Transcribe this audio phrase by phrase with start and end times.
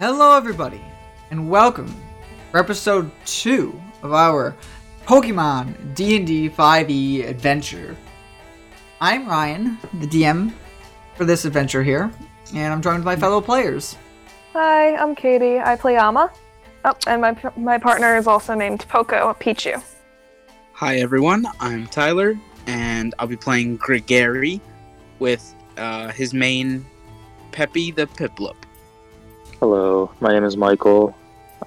[0.00, 0.80] Hello, everybody,
[1.32, 1.92] and welcome
[2.52, 4.54] for episode two of our
[5.06, 7.96] Pokemon D&D 5e adventure.
[9.00, 10.52] I'm Ryan, the DM
[11.16, 12.12] for this adventure here,
[12.54, 13.96] and I'm joined by fellow players.
[14.52, 15.58] Hi, I'm Katie.
[15.58, 16.30] I play Ama.
[16.84, 19.82] Oh, and my my partner is also named Poco Pichu.
[20.74, 22.38] Hi everyone, I'm Tyler,
[22.68, 24.60] and I'll be playing Gregory
[25.18, 26.86] with uh, his main
[27.50, 28.54] Peppy the Piplup.
[29.60, 31.16] Hello, my name is Michael.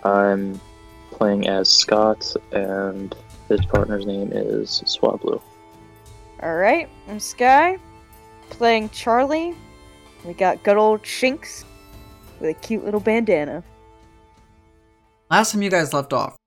[0.05, 0.61] I'm
[1.09, 3.13] playing as Scott, and
[3.49, 5.41] his partner's name is Swablu.
[6.41, 7.77] Alright, I'm Sky,
[8.49, 9.55] playing Charlie.
[10.23, 11.65] We got good old Shinx
[12.39, 13.61] with a cute little bandana.
[15.29, 16.37] Last time you guys left off,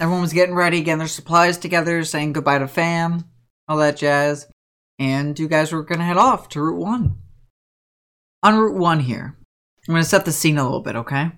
[0.00, 3.22] everyone was getting ready, getting their supplies together, saying goodbye to fam,
[3.68, 4.48] all that jazz,
[4.98, 7.16] and you guys were gonna head off to Route 1.
[8.42, 9.37] On Route 1 here,
[9.88, 11.32] I'm gonna set the scene a little bit, okay?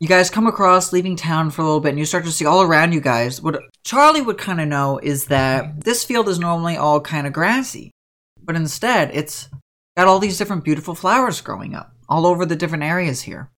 [0.00, 2.46] You guys come across leaving town for a little bit, and you start to see
[2.46, 3.40] all around you guys.
[3.40, 7.32] What Charlie would kind of know is that this field is normally all kind of
[7.32, 7.92] grassy,
[8.42, 9.48] but instead it's
[9.96, 13.50] got all these different beautiful flowers growing up all over the different areas here.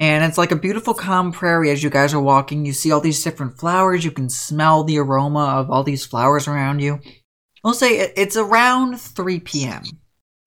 [0.00, 2.64] And it's like a beautiful calm prairie as you guys are walking.
[2.64, 4.04] You see all these different flowers.
[4.04, 7.00] You can smell the aroma of all these flowers around you.
[7.62, 9.82] We'll say it's around 3 p.m.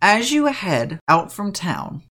[0.02, 2.03] As you head out from town,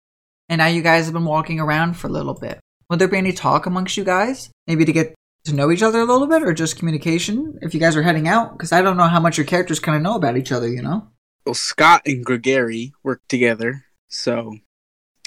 [0.49, 3.19] and now you guys have been walking around for a little bit, would there be
[3.19, 4.51] any talk amongst you guys?
[4.67, 5.15] Maybe to get
[5.45, 8.29] to know each other a little bit, or just communication if you guys are heading
[8.29, 8.53] out?
[8.53, 10.83] Because I don't know how much your characters kind of know about each other, you
[10.83, 11.09] know?
[11.45, 14.57] Well, Scott and Gregory work together, so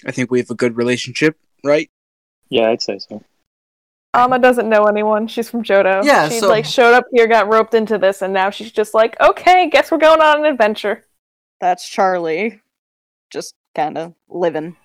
[0.06, 1.90] I think we have a good relationship, right?
[2.50, 3.24] Yeah, I'd say so.
[4.14, 5.28] Alma doesn't know anyone.
[5.28, 6.04] She's from Johto.
[6.04, 8.94] Yeah, she so- like showed up here, got roped into this, and now she's just
[8.96, 11.04] like, okay, guess we're going on an adventure.
[11.62, 12.62] That's Charlie.
[13.30, 14.76] Just kind of living.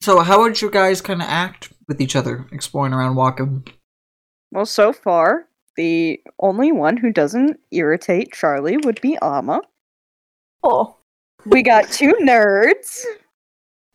[0.00, 3.66] So, how would you guys kind of act with each other, exploring around, walking?
[4.50, 9.60] Well, so far, the only one who doesn't irritate Charlie would be Ama.
[10.62, 10.96] Oh,
[11.46, 13.02] We got two nerds.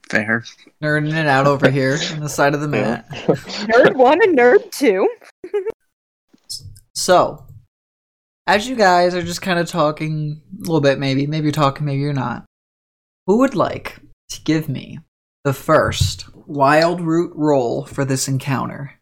[0.09, 0.44] Fair.
[0.81, 3.09] Nerding it out over here on the side of the mat.
[3.09, 5.07] Nerd one and nerd two.
[6.94, 7.45] So,
[8.47, 11.85] as you guys are just kind of talking a little bit, maybe, maybe you're talking,
[11.85, 12.45] maybe you're not.
[13.25, 13.99] Who would like
[14.29, 14.99] to give me
[15.45, 19.00] the first wild root roll for this encounter?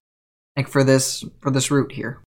[0.55, 2.21] Like for this for this route here.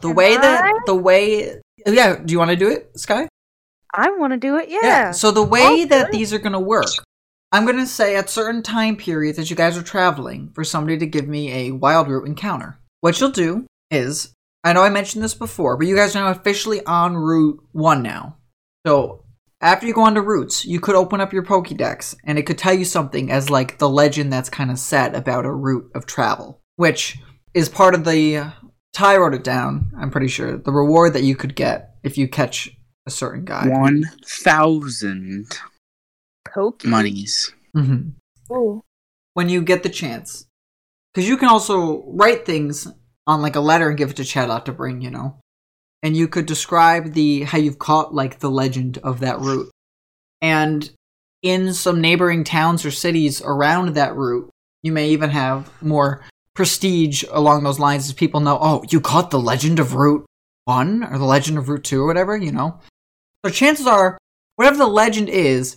[0.00, 0.72] The way that I?
[0.86, 1.56] the way
[1.86, 3.28] yeah, do you want to do it, Sky?
[3.92, 4.68] I want to do it.
[4.70, 5.10] Yeah.
[5.10, 6.86] So the way Oh, that these are going to work,
[7.52, 10.98] I'm going to say at certain time periods as you guys are traveling for somebody
[10.98, 12.78] to give me a wild route encounter.
[13.00, 14.32] What you'll do is,
[14.64, 18.02] I know I mentioned this before, but you guys are now officially on Route 1
[18.02, 18.36] now.
[18.86, 19.24] So
[19.60, 22.58] after you go on to routes, you could open up your Pokédex and it could
[22.58, 26.06] tell you something as like the legend that's kind of set about a route of
[26.06, 27.18] travel, which
[27.54, 28.52] is part of the.
[28.94, 30.56] Ty wrote it down, I'm pretty sure.
[30.56, 32.70] The reward that you could get if you catch
[33.06, 33.68] a certain guy.
[33.68, 35.46] 1,000
[36.52, 36.84] Poke.
[36.84, 37.52] monies.
[37.74, 38.10] hmm
[38.50, 38.82] Ooh.
[39.34, 40.46] when you get the chance.
[41.12, 42.88] Because you can also write things
[43.26, 45.38] on like a letter and give it to Chatot to bring, you know.
[46.02, 49.70] And you could describe the how you've caught like the legend of that route.
[50.40, 50.90] And
[51.42, 54.50] in some neighboring towns or cities around that route,
[54.82, 59.30] you may even have more prestige along those lines as people know, oh, you caught
[59.30, 60.26] the legend of Route
[60.64, 62.80] 1 or the legend of Route 2 or whatever, you know.
[63.44, 64.18] So chances are,
[64.56, 65.76] whatever the legend is,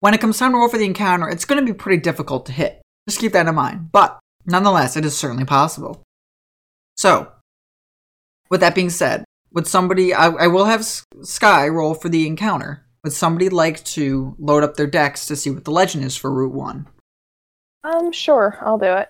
[0.00, 2.46] when it comes time to roll for the encounter, it's going to be pretty difficult
[2.46, 2.80] to hit.
[3.08, 3.90] Just keep that in mind.
[3.92, 6.02] But nonetheless, it is certainly possible.
[6.96, 7.32] So,
[8.50, 12.86] with that being said, would somebody, I, I will have Sky roll for the encounter.
[13.02, 16.32] Would somebody like to load up their dex to see what the legend is for
[16.32, 16.86] Route 1?
[17.82, 19.08] Um, sure, I'll do it.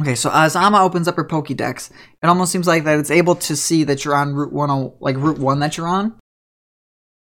[0.00, 1.90] Okay, so as Ama opens up her Pokédex,
[2.22, 5.16] it almost seems like that it's able to see that you're on Route 1, like
[5.16, 6.18] Route 1 that you're on.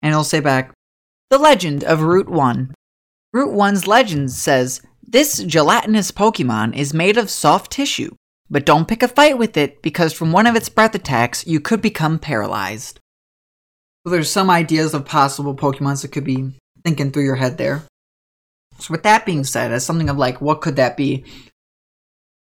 [0.01, 0.73] And it'll say back,
[1.29, 2.73] The legend of Route 1.
[3.33, 8.15] Route 1's legend says, This gelatinous Pokemon is made of soft tissue,
[8.51, 11.61] but don't pick a fight with it because from one of its breath attacks, you
[11.61, 12.99] could become paralyzed.
[14.03, 17.83] So there's some ideas of possible Pokemons that could be thinking through your head there.
[18.77, 21.23] So with that being said, as something of like, what could that be?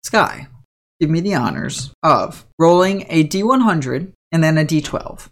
[0.03, 0.49] Sky,
[0.99, 5.29] give me the honors of rolling a d100 and then a d12.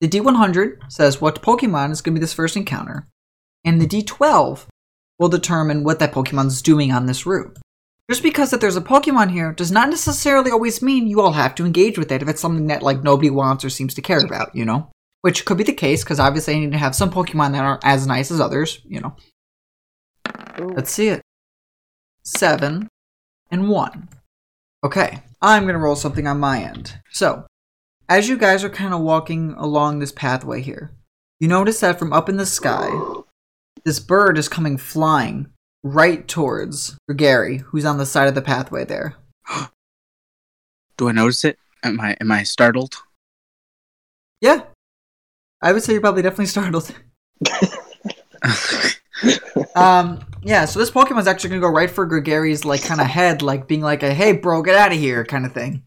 [0.00, 3.06] The d100 says what Pokemon is going to be this first encounter,
[3.64, 4.66] and the d12
[5.18, 7.56] will determine what that Pokemon's doing on this route.
[8.08, 11.56] Just because that there's a Pokemon here does not necessarily always mean you all have
[11.56, 14.24] to engage with it if it's something that like nobody wants or seems to care
[14.24, 14.90] about, you know?
[15.22, 17.84] Which could be the case because obviously I need to have some Pokemon that aren't
[17.84, 19.16] as nice as others, you know.
[20.60, 20.68] Ooh.
[20.68, 21.22] Let's see it.
[22.22, 22.88] seven,
[23.50, 24.08] and one.
[24.84, 27.00] Okay, I'm gonna roll something on my end.
[27.10, 27.46] So,
[28.08, 30.92] as you guys are kind of walking along this pathway here,
[31.40, 32.90] you notice that from up in the sky,
[33.84, 35.52] this bird is coming flying
[35.92, 39.16] right towards Gary, who's on the side of the pathway there.
[40.96, 41.58] Do I notice it?
[41.82, 42.96] Am I am I startled?
[44.40, 44.62] Yeah,
[45.62, 46.94] I would say you're probably definitely startled.
[49.74, 53.42] um, yeah, so this Pokemon's actually gonna go right for Gregory's like kind of head,
[53.42, 55.82] like being like a "Hey, bro, get out of here" kind of thing.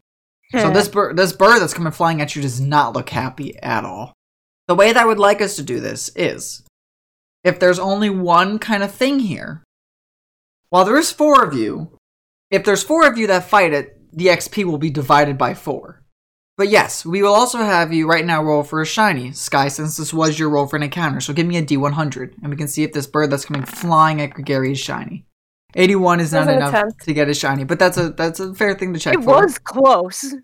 [0.52, 3.86] So this bird, this bird that's coming flying at you does not look happy at
[3.86, 4.14] all.
[4.68, 6.64] The way that I would like us to do this is,
[7.44, 9.64] if there's only one kind of thing here,
[10.70, 11.92] while there is four of you,
[12.52, 16.04] if there's four of you that fight it, the XP will be divided by four.
[16.58, 19.32] But yes, we will also have you right now roll for a shiny.
[19.32, 22.50] Sky, since this was your roll for an encounter, so give me a D100, and
[22.50, 25.26] we can see if this bird that's coming flying at Gregory is shiny.
[25.76, 27.04] 81 is not enough attempt.
[27.04, 29.44] to get a shiny, but that's a that's a fair thing to check it for.
[29.44, 30.36] was close.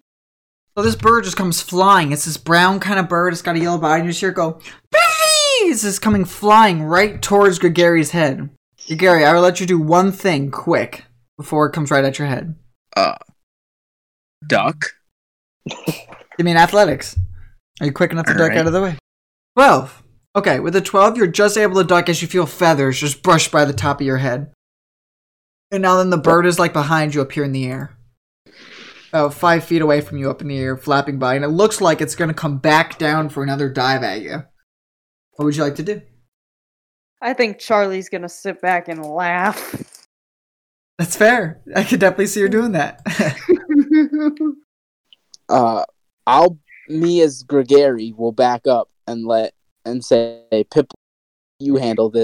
[0.77, 2.11] So this bird just comes flying.
[2.11, 3.33] It's this brown kind of bird.
[3.33, 4.01] It's got a yellow body.
[4.01, 4.59] And you just hear it go,
[4.91, 8.49] "Biffy!" It's just coming flying right towards Gregory's head.
[8.87, 11.05] Gregory, I will let you do one thing quick
[11.37, 12.55] before it comes right at your head.
[12.95, 13.15] uh,
[14.47, 14.85] duck.
[15.67, 17.17] Give mean athletics.
[17.79, 18.57] Are you quick enough to duck Alright.
[18.59, 18.97] out of the way?
[19.57, 20.03] 12.
[20.35, 23.49] Okay, with a 12, you're just able to duck as you feel feathers just brush
[23.49, 24.51] by the top of your head.
[25.71, 27.97] And now then the bird is like behind you up here in the air.
[29.09, 31.79] About five feet away from you up in the air, flapping by, and it looks
[31.81, 34.43] like it's going to come back down for another dive at you.
[35.31, 36.01] What would you like to do?
[37.25, 39.83] I think Charlie's gonna sit back and laugh.
[40.99, 41.59] That's fair.
[41.75, 43.01] I could definitely see her doing that.
[45.47, 45.83] Uh,
[46.25, 46.57] I'll
[46.89, 49.53] me as Gregory will back up and let
[49.85, 50.41] and say,
[50.73, 50.91] Pip,
[51.59, 52.23] you handle this.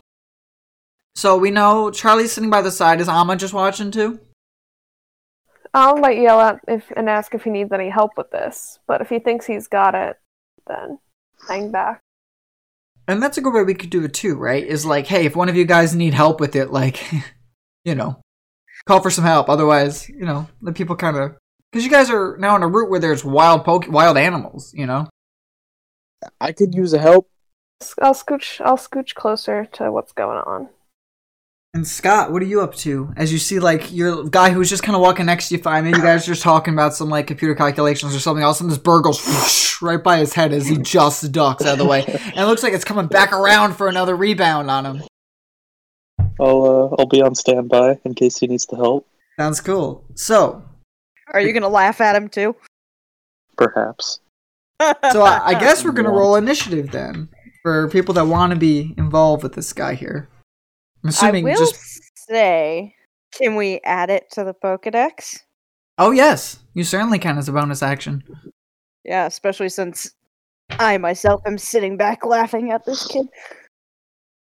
[1.16, 3.00] so we know Charlie's sitting by the side.
[3.00, 4.20] Is Ama just watching too?
[5.76, 9.02] I might yell at if and ask if he needs any help with this, but
[9.02, 10.18] if he thinks he's got it,
[10.66, 10.98] then
[11.48, 12.02] hang back.
[13.12, 14.66] And that's a good way we could do it too, right?
[14.66, 17.04] Is like, hey, if one of you guys need help with it, like,
[17.86, 18.22] you know,
[18.86, 19.50] call for some help.
[19.50, 21.36] Otherwise, you know, the people kind of
[21.72, 24.74] because you guys are now on a route where there's wild poke, wild animals.
[24.74, 25.10] You know,
[26.40, 27.30] I could use a help.
[28.02, 28.62] I'll scooch.
[28.62, 30.70] I'll scooch closer to what's going on.
[31.74, 33.14] And Scott, what are you up to?
[33.16, 35.86] As you see, like your guy who's just kind of walking next to you, fine.
[35.86, 38.70] Maybe you guys are just talking about some like computer calculations or something else, and
[38.70, 41.86] this bird goes whoosh, right by his head as he just ducks out of the
[41.86, 45.04] way, and it looks like it's coming back around for another rebound on him.
[46.42, 49.08] I'll uh, I'll be on standby in case he needs the help.
[49.40, 50.04] Sounds cool.
[50.16, 50.64] So,
[51.34, 52.54] Are you gonna laugh at him too?
[53.58, 54.20] Perhaps.
[55.12, 57.30] so I, I guess we're gonna roll initiative then
[57.64, 60.28] for people that want to be involved with this guy here.
[61.04, 62.02] I'm assuming I will just.
[62.28, 62.96] say,
[63.32, 65.40] can we add it to the Pokedex?
[65.98, 68.24] Oh yes, you certainly can as a bonus action.
[69.04, 70.14] Yeah, especially since
[70.70, 73.28] I myself am sitting back laughing at this kid.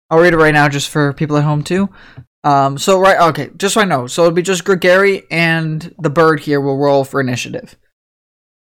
[0.09, 1.89] I'll read it right now just for people at home too.
[2.43, 6.11] Um, so right, okay, just so I know, so it'll be just Gregory and the
[6.11, 7.75] bird here will roll for initiative.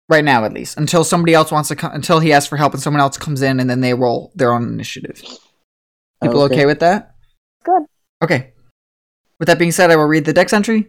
[0.08, 2.74] Right now, at least, until somebody else wants to come, until he asks for help
[2.74, 5.20] and someone else comes in, and then they roll their own initiative.
[6.22, 7.15] People okay, with that?
[7.66, 7.82] Good.
[8.22, 8.52] Okay.
[9.38, 10.88] With that being said, I will read the dex entry.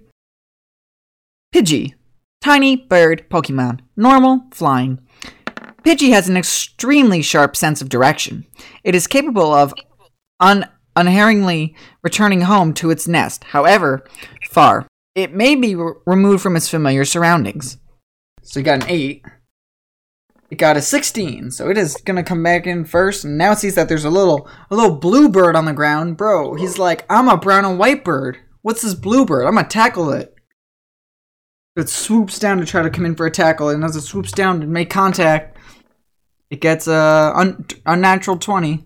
[1.54, 1.96] Pidgey.
[2.42, 3.80] Tiny bird Pokemon.
[3.96, 5.00] Normal, flying.
[5.84, 8.46] Pidgey has an extremely sharp sense of direction.
[8.84, 9.74] It is capable of
[10.40, 14.06] un- unerringly returning home to its nest, however
[14.50, 14.88] far.
[15.16, 17.78] It may be re- removed from its familiar surroundings.
[18.44, 19.26] So you got an 8.
[20.50, 23.58] It got a 16, so it is gonna come back in first, and now it
[23.58, 26.16] sees that there's a little a little blue bird on the ground.
[26.16, 28.38] Bro, he's like, I'm a brown and white bird.
[28.62, 29.46] What's this blue bird?
[29.46, 30.34] I'm gonna tackle it.
[31.76, 34.32] It swoops down to try to come in for a tackle, and as it swoops
[34.32, 35.58] down to make contact,
[36.50, 38.86] it gets a un- unnatural 20.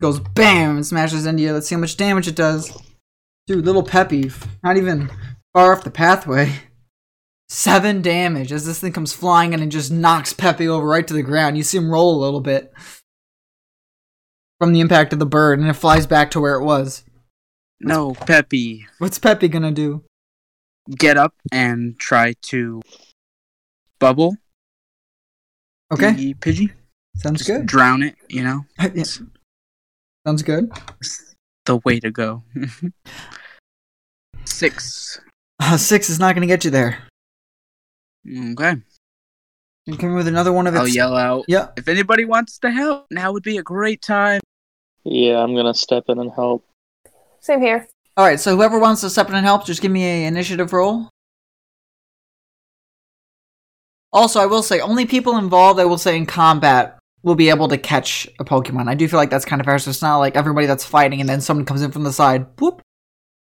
[0.00, 1.52] Goes bam and smashes into you.
[1.52, 2.76] Let's see how much damage it does.
[3.46, 4.30] Dude, little Peppy,
[4.62, 5.10] not even
[5.52, 6.52] far off the pathway.
[7.54, 11.14] Seven damage as this thing comes flying in and just knocks Peppy over right to
[11.14, 11.56] the ground.
[11.56, 12.72] You see him roll a little bit
[14.58, 17.04] from the impact of the bird, and it flies back to where it was.
[17.78, 20.02] No, Peppy, What's Peppy gonna do?
[20.98, 22.82] get up and try to
[24.00, 24.36] bubble
[25.92, 26.72] Okay, the Pidgey.
[27.16, 27.66] sounds Just good.
[27.66, 28.64] Drown it, you know?
[28.94, 29.04] Yeah.
[30.26, 30.72] Sounds good.
[31.00, 32.42] It's the way to go.
[34.44, 35.20] Six.
[35.60, 36.98] Uh, six is not gonna get you there.
[38.26, 38.76] Okay.
[39.86, 40.80] You come with another one of its.
[40.80, 41.44] I'll yell out.
[41.46, 41.68] Yeah.
[41.76, 44.40] If anybody wants to help, now would be a great time.
[45.04, 46.64] Yeah, I'm gonna step in and help.
[47.40, 47.86] Same here.
[48.16, 50.72] All right, so whoever wants to step in and help, just give me a initiative
[50.72, 51.10] roll.
[54.12, 57.68] Also, I will say only people involved, I will say in combat, will be able
[57.68, 58.88] to catch a Pokemon.
[58.88, 61.20] I do feel like that's kind of fair, so it's not like everybody that's fighting
[61.20, 62.46] and then someone comes in from the side.
[62.60, 62.80] Whoop.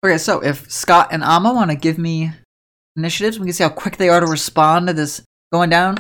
[0.03, 2.32] Okay, so if Scott and Ama want to give me
[2.95, 5.21] initiatives, we can see how quick they are to respond to this
[5.51, 5.97] going down.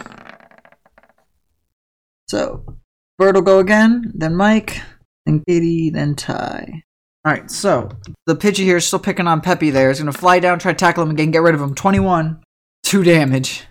[2.27, 2.77] So,
[3.17, 4.81] Bird will go again, then Mike,
[5.25, 6.83] then Katie, then Ty.
[7.25, 7.89] Alright, so
[8.25, 9.89] the Pidgey here is still picking on Peppy there.
[9.89, 11.73] He's gonna fly down, try to tackle him again, get rid of him.
[11.73, 12.41] 21.
[12.83, 13.63] 2 damage.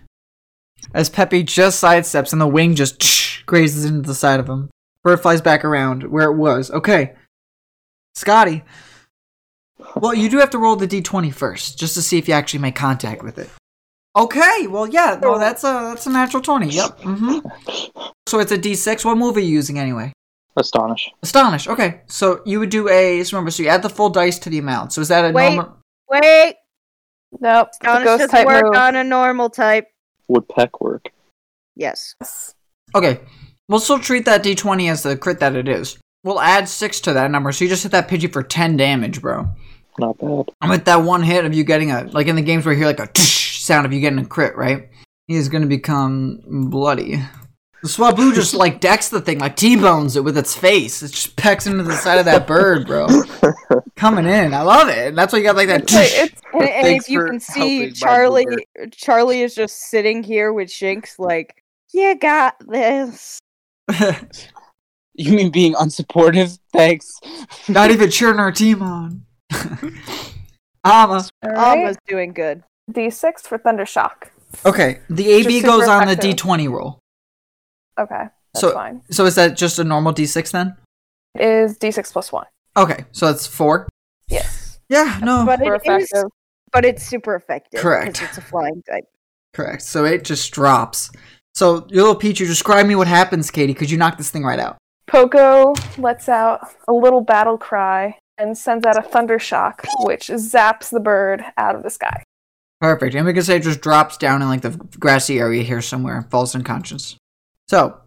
[0.93, 4.69] As Peppy just sidesteps and the wing just grazes into the side of him.
[5.03, 6.69] Bird flies back around where it was.
[6.71, 7.13] Okay.
[8.13, 8.63] Scotty.
[9.95, 12.59] Well, you do have to roll the d20 first, just to see if you actually
[12.59, 13.49] make contact with it.
[14.15, 16.69] Okay, well, yeah, no, that's a that's a natural 20.
[16.69, 16.99] Yep.
[17.01, 17.39] hmm
[18.27, 19.03] So it's a d6.
[19.03, 20.13] What move are you using anyway?
[20.57, 21.11] Astonish.
[21.21, 21.67] Astonish.
[21.67, 23.23] Okay, so you would do a.
[23.23, 24.93] So remember, so you add the full dice to the amount.
[24.93, 25.53] So is that a Wait.
[25.55, 25.77] normal?
[26.09, 26.55] Wait,
[27.39, 27.67] Nope.
[27.67, 28.75] It's Astonish ghost doesn't work move.
[28.75, 29.87] on a normal type.
[30.29, 31.05] Would Peck work?
[31.75, 32.15] Yes.
[32.93, 33.19] Okay,
[33.67, 35.97] we'll still treat that d20 as the crit that it is.
[36.23, 39.21] We'll add six to that number, so you just hit that Pidgey for 10 damage,
[39.21, 39.49] bro.
[39.97, 40.51] Not bad.
[40.61, 42.79] And with that one hit of you getting a, like in the games where you
[42.79, 44.89] hear like a tsh sound of you getting a crit, right?
[45.27, 47.17] He is gonna become bloody.
[47.81, 51.01] The Swablu just like decks the thing, like T-bones it with its face.
[51.01, 53.07] It just pecks into the side of that bird, bro.
[53.95, 54.53] Coming in.
[54.53, 55.09] I love it.
[55.09, 56.23] And that's why you got like that It's, like, tsh.
[56.23, 61.17] it's And, and if you can see Charlie, Charlie is just sitting here with Shinx,
[61.17, 63.39] like, you got this.
[65.17, 66.59] You mean being unsupportive?
[66.73, 67.19] Thanks.
[67.69, 69.24] Not even cheering our team on.
[70.83, 71.13] Ama.
[71.13, 71.55] all right.
[71.57, 72.63] Alma's doing good.
[72.91, 74.31] D6 for Thunder Shock.
[74.65, 76.35] Okay, the AB Just goes on the effective.
[76.37, 76.99] D20 roll.
[77.99, 79.01] Okay, that's So- fine.
[79.11, 80.75] So is that just a normal D6 then?
[81.33, 82.45] It is D6 plus 1.
[82.77, 83.87] Okay, so that's four.
[84.29, 84.79] Yes.
[84.89, 86.25] Yeah, no, But it is,
[86.71, 87.79] but it's super effective.
[87.81, 88.21] Correct.
[88.21, 89.05] It's a flying type.
[89.53, 89.81] correct.
[89.81, 91.09] So it just drops.
[91.55, 94.59] So your little Pichu, describe me what happens, Katie, because you knocked this thing right
[94.59, 94.77] out.
[95.07, 100.89] Poco lets out a little battle cry and sends out a Thunder Shock, which zaps
[100.89, 102.23] the bird out of the sky.
[102.81, 103.15] Perfect.
[103.15, 106.17] And we can say it just drops down in like the grassy area here somewhere
[106.17, 107.15] and falls unconscious.
[107.67, 107.97] So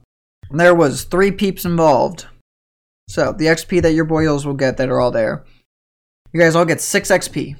[0.50, 2.26] there was three peeps involved.
[3.08, 5.44] So the XP that your boyos will get that are all there.
[6.32, 7.56] You guys all get six XP.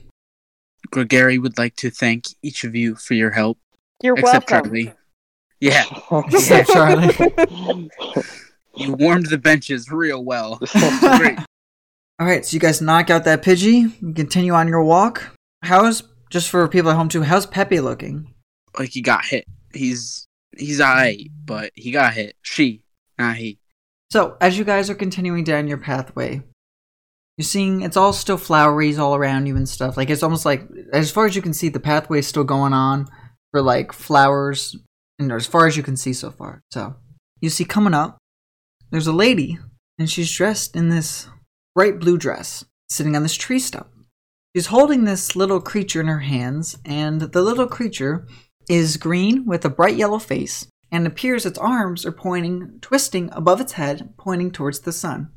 [0.91, 3.59] Gregory would like to thank each of you for your help,
[4.03, 4.71] You're except welcome.
[4.71, 4.93] Charlie.
[5.61, 5.85] Yeah,
[6.31, 7.15] Except Charlie.
[8.77, 10.57] you warmed the benches real well.
[11.17, 11.39] Great.
[12.21, 15.37] All right, so you guys knock out that Pidgey and continue on your walk.
[15.63, 17.23] How's just for people at home too?
[17.23, 18.35] How's Peppy looking?
[18.77, 19.45] Like he got hit.
[19.73, 22.35] He's he's alright, but he got hit.
[22.43, 22.83] She,
[23.21, 23.61] not he.
[24.11, 26.43] So as you guys are continuing down your pathway,
[27.37, 29.97] you're seeing it's all still floweries all around you and stuff.
[29.97, 32.73] Like it's almost like as far as you can see, the pathway is still going
[32.73, 33.07] on
[33.53, 34.77] for like flowers,
[35.21, 36.63] and as far as you can see so far.
[36.73, 36.97] So
[37.41, 38.19] you see coming up,
[38.91, 39.59] there's a lady,
[40.01, 41.29] and she's dressed in this
[41.79, 43.87] bright blue dress, sitting on this tree stump.
[44.53, 48.27] She's holding this little creature in her hands, and the little creature
[48.69, 53.61] is green with a bright yellow face, and appears its arms are pointing, twisting above
[53.61, 55.31] its head, pointing towards the sun.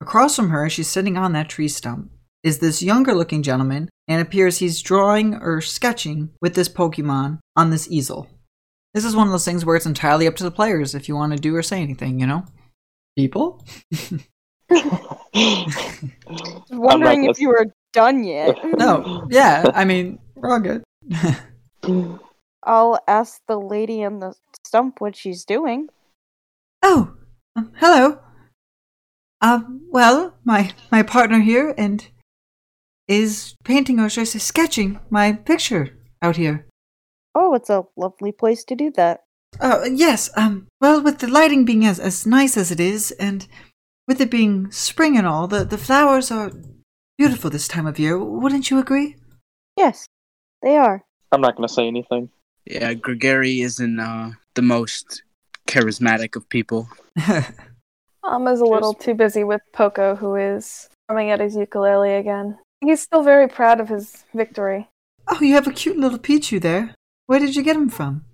[0.00, 2.10] Across from her, as she's sitting on that tree stump,
[2.42, 7.68] is this younger looking gentleman, and appears he's drawing or sketching with this Pokemon on
[7.68, 8.26] this easel.
[8.94, 11.14] This is one of those things where it's entirely up to the players if you
[11.14, 12.46] want to do or say anything, you know?
[13.18, 13.62] People?
[15.34, 18.56] Wondering gonna- if you were done yet.
[18.78, 20.82] No, yeah, I mean, we're all good.
[22.64, 24.34] I'll ask the lady in the
[24.64, 25.88] stump what she's doing.
[26.82, 27.14] Oh,
[27.56, 28.18] um, hello.
[29.40, 32.06] Um, well, my my partner here and
[33.08, 36.66] is painting or should I say sketching my picture out here.
[37.34, 39.20] Oh, it's a lovely place to do that.
[39.60, 40.30] Oh, yes.
[40.36, 43.46] Um, well, with the lighting being as as nice as it is, and
[44.06, 46.52] with it being spring and all, the the flowers are
[47.18, 48.18] beautiful this time of year.
[48.18, 49.16] Wouldn't you agree?
[49.76, 50.06] Yes,
[50.62, 51.04] they are.
[51.30, 52.30] I'm not gonna say anything.
[52.64, 55.22] Yeah, Gregory isn't uh, the most
[55.66, 56.88] charismatic of people.
[58.24, 62.56] Is a little too busy with Poco, who is coming at his ukulele again.
[62.80, 64.88] He's still very proud of his victory.
[65.28, 66.94] oh, you have a cute little Pichu there.
[67.26, 68.24] Where did you get him from?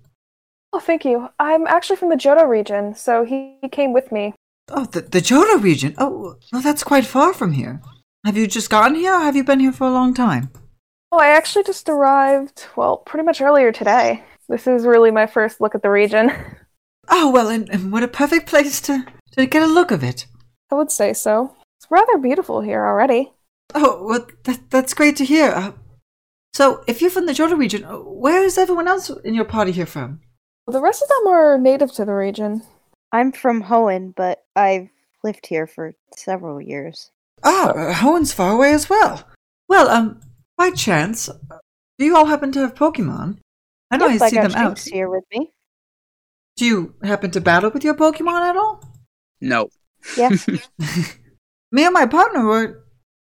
[0.73, 1.29] Oh, thank you.
[1.39, 4.35] I'm actually from the Johto region, so he, he came with me.
[4.71, 5.95] Oh, the the Johto region.
[5.97, 7.81] Oh, well, that's quite far from here.
[8.25, 10.51] Have you just gotten here, or have you been here for a long time?
[11.11, 14.23] Oh, I actually just arrived, well, pretty much earlier today.
[14.47, 16.31] This is really my first look at the region.
[17.11, 20.27] Oh well, and, and what a perfect place to to get a look of it.
[20.71, 21.55] I would say so.
[21.79, 23.31] It's rather beautiful here already.
[23.73, 25.49] Oh, well, that, that's great to hear.
[25.49, 25.71] Uh,
[26.53, 29.71] so, if you're from the Johto region, uh, where is everyone else in your party
[29.71, 30.19] here from?
[30.67, 32.61] The rest of them are native to the region.
[33.11, 34.89] I'm from Hoenn, but I've
[35.23, 37.11] lived here for several years.
[37.43, 39.23] Ah, uh, Hoenn's far away as well.
[39.67, 40.21] Well, um,
[40.57, 41.59] by chance, uh,
[41.97, 43.39] do you all happen to have Pokemon?
[43.91, 44.79] I know Yep, I see got them out.
[44.79, 45.51] Here with me.
[46.57, 48.83] Do you happen to battle with your Pokemon at all?
[49.41, 49.69] No.
[50.17, 50.29] Yeah.
[51.71, 52.83] Me and my partner were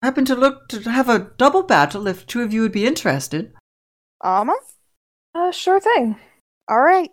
[0.01, 3.53] happen to look to have a double battle if two of you would be interested.
[4.22, 4.56] Alma?
[5.34, 6.18] Uh, sure thing.
[6.68, 7.10] All right.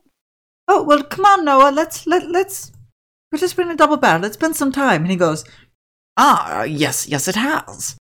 [0.73, 1.73] Oh well, come on, Noah.
[1.73, 2.71] Let's let let's
[3.33, 4.25] we're just in a double battle.
[4.25, 5.03] It's been some time.
[5.03, 5.45] And he goes,
[6.17, 7.97] Ah, yes, yes, it has.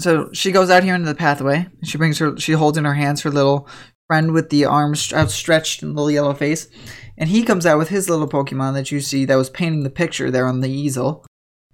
[0.00, 1.66] So she goes out here into the pathway.
[1.84, 2.34] She brings her.
[2.38, 3.68] She holds in her hands her little
[4.06, 6.66] friend with the arms outstretched and little yellow face.
[7.18, 9.90] And he comes out with his little Pokemon that you see that was painting the
[9.90, 11.26] picture there on the easel.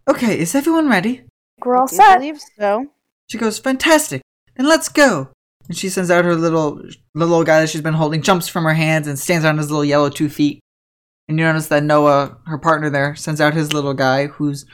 [0.09, 1.23] Okay, is everyone ready?
[1.65, 2.19] We're all Do set.
[2.19, 2.87] believe so.
[3.29, 4.21] She goes, Fantastic!
[4.57, 5.29] Then let's go!
[5.71, 6.83] And she sends out her little
[7.15, 9.85] little guy that she's been holding, jumps from her hands and stands on his little
[9.85, 10.59] yellow two feet.
[11.29, 14.67] And you notice that Noah, her partner there, sends out his little guy who's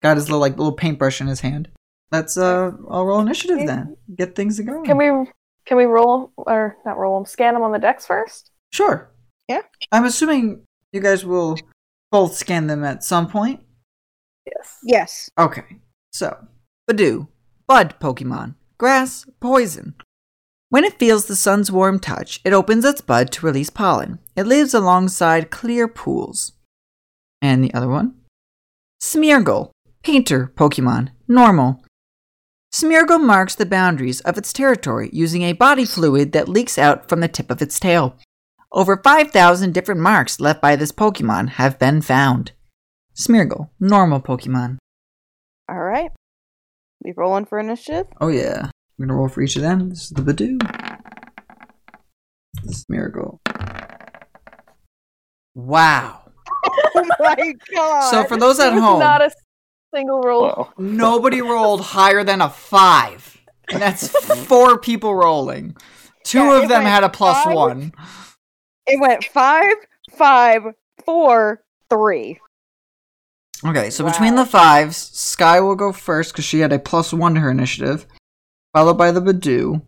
[0.00, 1.70] got his little like little paintbrush in his hand.
[2.12, 3.96] Let's uh I'll roll initiative then.
[4.14, 4.84] Get things going.
[4.84, 5.28] Can we
[5.66, 7.26] can we roll or not roll them?
[7.26, 8.52] Scan them on the dex first.
[8.72, 9.10] Sure.
[9.48, 9.62] Yeah.
[9.90, 11.58] I'm assuming you guys will
[12.12, 13.58] both scan them at some point.
[14.46, 14.78] Yes.
[14.84, 15.30] Yes.
[15.36, 15.78] Okay,
[16.12, 16.46] so
[16.88, 17.26] Budew,
[17.66, 19.94] Bud Pokemon, Grass, Poison.
[20.74, 24.18] When it feels the sun's warm touch, it opens its bud to release pollen.
[24.34, 26.50] It lives alongside clear pools.
[27.40, 28.14] And the other one?
[29.00, 29.70] Smeargle,
[30.02, 31.84] Painter Pokemon, Normal.
[32.74, 37.20] Smeargle marks the boundaries of its territory using a body fluid that leaks out from
[37.20, 38.18] the tip of its tail.
[38.72, 42.50] Over 5,000 different marks left by this Pokemon have been found.
[43.14, 44.78] Smeargle, normal Pokemon.
[45.68, 46.10] All right.
[47.04, 48.08] We rolling for initiative?
[48.20, 48.70] Oh yeah.
[48.98, 49.90] I'm gonna roll for each of them.
[49.90, 50.58] This is the Budew.
[52.62, 53.40] This is Miracle.
[55.54, 56.22] Wow.
[56.94, 58.10] oh my god.
[58.10, 59.30] So for those at There home, not a
[59.94, 60.42] single roll.
[60.42, 60.72] Wow.
[60.78, 63.36] nobody rolled higher than a five.
[63.72, 64.08] And that's
[64.46, 65.76] four people rolling.
[66.24, 67.54] Two Yeah, of them had a plus five.
[67.54, 67.92] one.
[68.86, 69.72] it went five,
[70.16, 70.62] five,
[71.04, 72.40] four, three.
[73.64, 77.34] Okay, so between the fives, Sky will go first because she had a plus one
[77.34, 78.06] to her initiative,
[78.74, 79.82] followed by the Budew.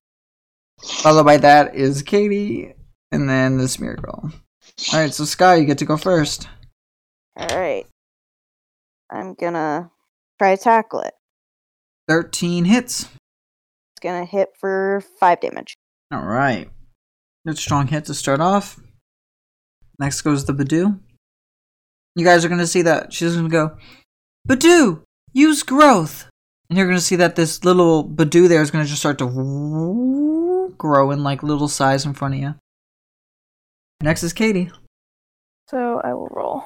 [0.81, 2.72] Followed by that is Katie,
[3.11, 4.33] and then the Smeargle.
[4.92, 6.49] Alright, so Sky, you get to go first.
[7.37, 7.87] All right.
[9.11, 9.90] I'm gonna
[10.38, 11.14] try to tackle it.
[12.09, 13.03] 13 hits.
[13.03, 15.77] It's gonna hit for five damage.
[16.14, 16.70] Alright.
[17.46, 18.79] Good strong hit to start off.
[19.99, 20.99] Next goes the Budew.
[22.14, 23.77] You guys are gonna see that she's gonna go,
[24.49, 26.29] Budew, use growth.
[26.68, 31.11] And you're gonna see that this little Budew there is gonna just start to grow
[31.11, 32.55] in like little size in front of you.
[34.02, 34.70] Next is Katie.
[35.68, 36.64] So I will roll.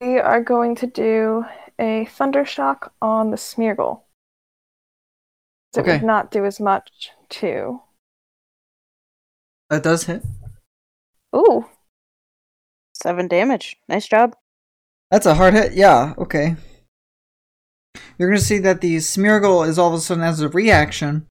[0.00, 1.44] We are going to do
[1.78, 4.02] a thunder shock on the Smeargle.
[5.76, 5.92] It Okay.
[5.94, 7.82] would not do as much to.
[9.68, 10.22] That does hit.
[11.36, 11.66] Ooh,
[12.94, 13.76] Seven damage.
[13.88, 14.34] Nice job.
[15.10, 15.74] That's a hard hit.
[15.74, 16.56] Yeah, okay.
[18.18, 21.26] You're going to see that the Smeargle is all of a sudden, as a reaction,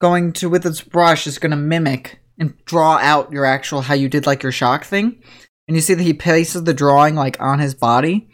[0.00, 3.94] going to, with its brush, is going to mimic and draw out your actual, how
[3.94, 5.22] you did like your shock thing.
[5.66, 8.28] And you see that he places the drawing like on his body.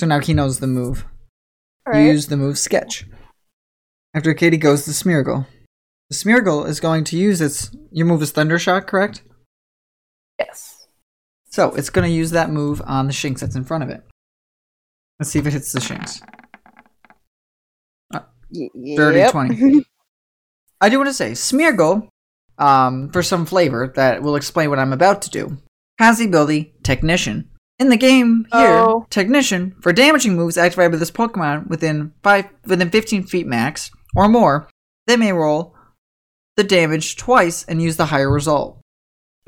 [0.00, 1.04] So now he knows the move.
[1.86, 3.06] all You use the move sketch.
[4.12, 5.46] After Katie goes the Smeargle.
[6.10, 7.70] The Smeargle is going to use its.
[7.90, 9.22] Your move is Thunder Shock, correct?
[10.38, 10.86] Yes.
[11.46, 14.02] So it's going to use that move on the Shinx that's in front of it.
[15.18, 16.20] Let's see if it hits the Shinx.
[18.54, 19.32] Y- Dirty yep.
[19.32, 19.84] 20.
[20.80, 22.08] I do want to say, Smeargle,
[22.58, 25.56] um, for some flavor that will explain what I'm about to do,
[25.98, 27.50] has the ability Technician.
[27.78, 29.06] In the game here, Oh.
[29.10, 34.28] Technician, for damaging moves activated by this Pokemon within five within 15 feet max or
[34.28, 34.68] more,
[35.08, 35.74] they may roll
[36.56, 38.80] the damage twice and use the higher result.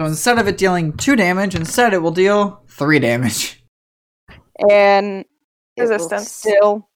[0.01, 3.63] So instead of it dealing two damage, instead it will deal three damage.
[4.71, 5.25] and
[5.79, 6.31] Resistance.
[6.33, 6.89] Still,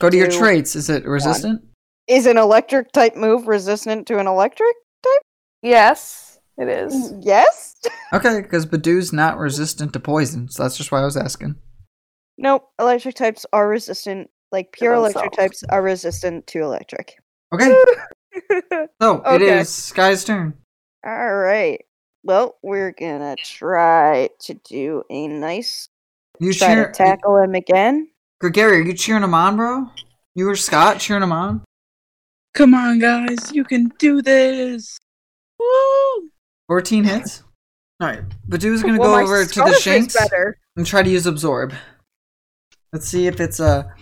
[0.00, 0.76] Go to your traits.
[0.76, 1.62] Is it resistant?
[2.06, 4.74] is an electric type move resistant to an electric?
[5.02, 5.22] Type?
[5.62, 6.92] Yes, it is.
[6.92, 7.76] Mm, yes.
[8.12, 11.56] Okay, because Budew's not resistant to poison, so that's just why I was asking.
[12.38, 12.70] Nope.
[12.78, 14.30] Electric types are resistant.
[14.52, 17.16] Like pure electric types are resistant to electric.
[17.52, 17.72] Okay,
[19.02, 19.58] so it Okay.
[19.58, 20.54] is Sky's turn.
[21.04, 21.80] All right.
[22.22, 25.88] Well, we're gonna try to do a nice
[26.38, 28.08] You try cheer, to tackle him again.
[28.50, 29.90] Gregory, are you cheering him on, bro?
[30.34, 31.62] You or Scott cheering him on.
[32.52, 34.98] Come on, guys, you can do this.
[35.58, 36.28] Woo!
[36.68, 37.42] 14 hits.
[38.02, 38.22] Alright.
[38.46, 40.14] Budew's gonna Well, go over to the Shinx
[40.76, 41.72] and try to use absorb.
[42.92, 43.94] Let's see if it's a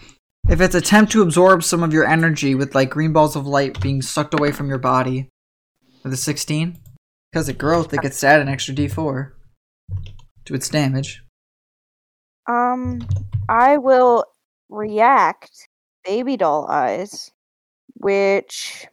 [0.48, 3.80] if it's attempt to absorb some of your energy with like green balls of light
[3.80, 5.28] being sucked away from your body.
[6.02, 6.78] With a 16.
[7.30, 9.30] Because of growth, it gets to add an extra D4
[10.46, 11.22] to its damage.
[12.48, 13.06] Um,
[13.48, 14.24] I will
[14.72, 15.68] react
[16.04, 17.30] baby doll eyes,
[17.94, 18.86] which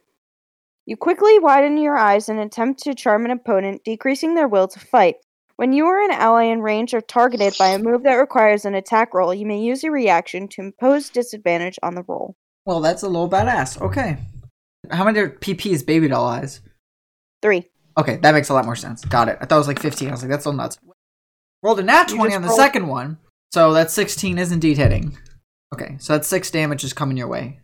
[0.86, 4.78] you quickly widen your eyes and attempt to charm an opponent, decreasing their will to
[4.80, 5.16] fight.
[5.56, 8.74] When you are an ally in range or targeted by a move that requires an
[8.74, 12.34] attack roll, you may use your reaction to impose disadvantage on the roll.
[12.64, 13.80] Well, that's a little badass.
[13.80, 14.16] Okay.
[14.90, 16.60] How many PP is baby doll eyes?
[17.42, 17.68] Three.
[17.98, 19.04] Okay, that makes a lot more sense.
[19.04, 19.36] Got it.
[19.40, 20.08] I thought it was like 15.
[20.08, 20.78] I was like, that's so nuts.
[21.62, 23.18] Rolled a nat 20 on the rolled- second one,
[23.52, 25.18] so that 16 is indeed hitting.
[25.72, 27.60] Okay, so that's 6 damage is coming your way.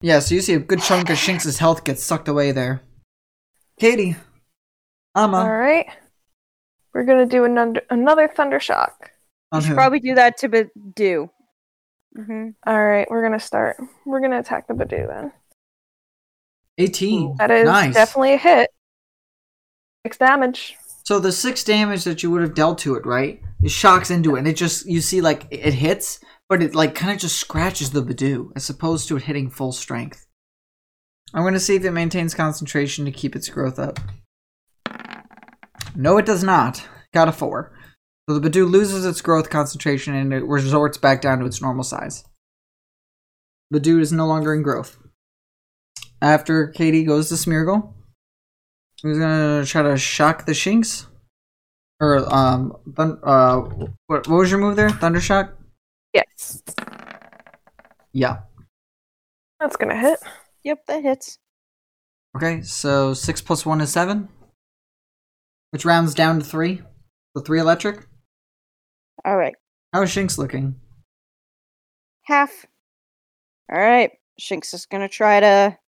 [0.00, 2.82] Yeah, so you see a good chunk of Shinx' health gets sucked away there.
[3.78, 4.16] Katie.
[5.14, 5.36] Ama.
[5.38, 5.86] All right.
[6.92, 9.12] We're gonna do another another thunder shock.
[9.50, 9.74] On You should who?
[9.76, 11.30] probably do that to Budew.
[12.18, 12.48] Mm-hmm.
[12.66, 13.76] All right, we're gonna start.
[14.04, 15.32] We're gonna attack the Budew then.
[16.78, 17.36] 18.
[17.38, 17.94] That is nice.
[17.94, 18.70] definitely a hit.
[20.04, 20.76] Six damage.
[21.04, 23.40] So the 6 damage that you would have dealt to it, right?
[23.62, 26.20] It shocks into it, and it just, you see, like, it hits,
[26.52, 29.72] but it, like, kind of just scratches the Budew, as opposed to it hitting full
[29.72, 30.26] strength.
[31.32, 33.98] I'm going to see if it maintains concentration to keep its growth up.
[35.96, 36.86] No, it does not.
[37.14, 37.72] Got a 4.
[38.28, 41.84] So the Budew loses its growth concentration and it resorts back down to its normal
[41.84, 42.22] size.
[43.72, 44.98] Budew is no longer in growth.
[46.20, 47.94] After Katie goes to Smeargle,
[49.02, 51.06] who's gonna try to shock the Shinx?
[51.98, 53.60] Or, um, uh,
[54.06, 54.90] what, what was your move there?
[54.90, 55.54] Thundershock?
[56.52, 56.76] Yes,
[58.12, 58.40] Yeah.
[59.60, 60.18] that's gonna hit.
[60.64, 61.38] Yep, that hits.
[62.36, 64.28] Okay, so 6 plus 1 is 7.
[65.70, 66.82] Which rounds down to 3.
[67.36, 68.06] So 3 electric.
[69.24, 69.54] All right.
[69.92, 70.76] How is Shinx looking?
[72.24, 72.66] Half.
[73.70, 74.10] All right.
[74.40, 75.78] Shinx is gonna try to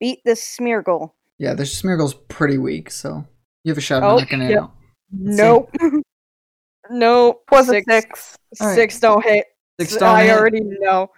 [0.00, 1.12] beat this Smeargle.
[1.38, 3.24] Yeah, the Smeargle's pretty weak, so
[3.64, 4.72] you have a shot Oh, at knocking it out.
[5.12, 5.36] Let's.
[5.38, 5.70] Nope.
[6.90, 7.42] nope.
[7.50, 7.86] Was a six.
[7.88, 8.36] six.
[8.60, 8.74] All right.
[8.74, 9.46] Six don't hit.
[9.80, 11.10] I already know.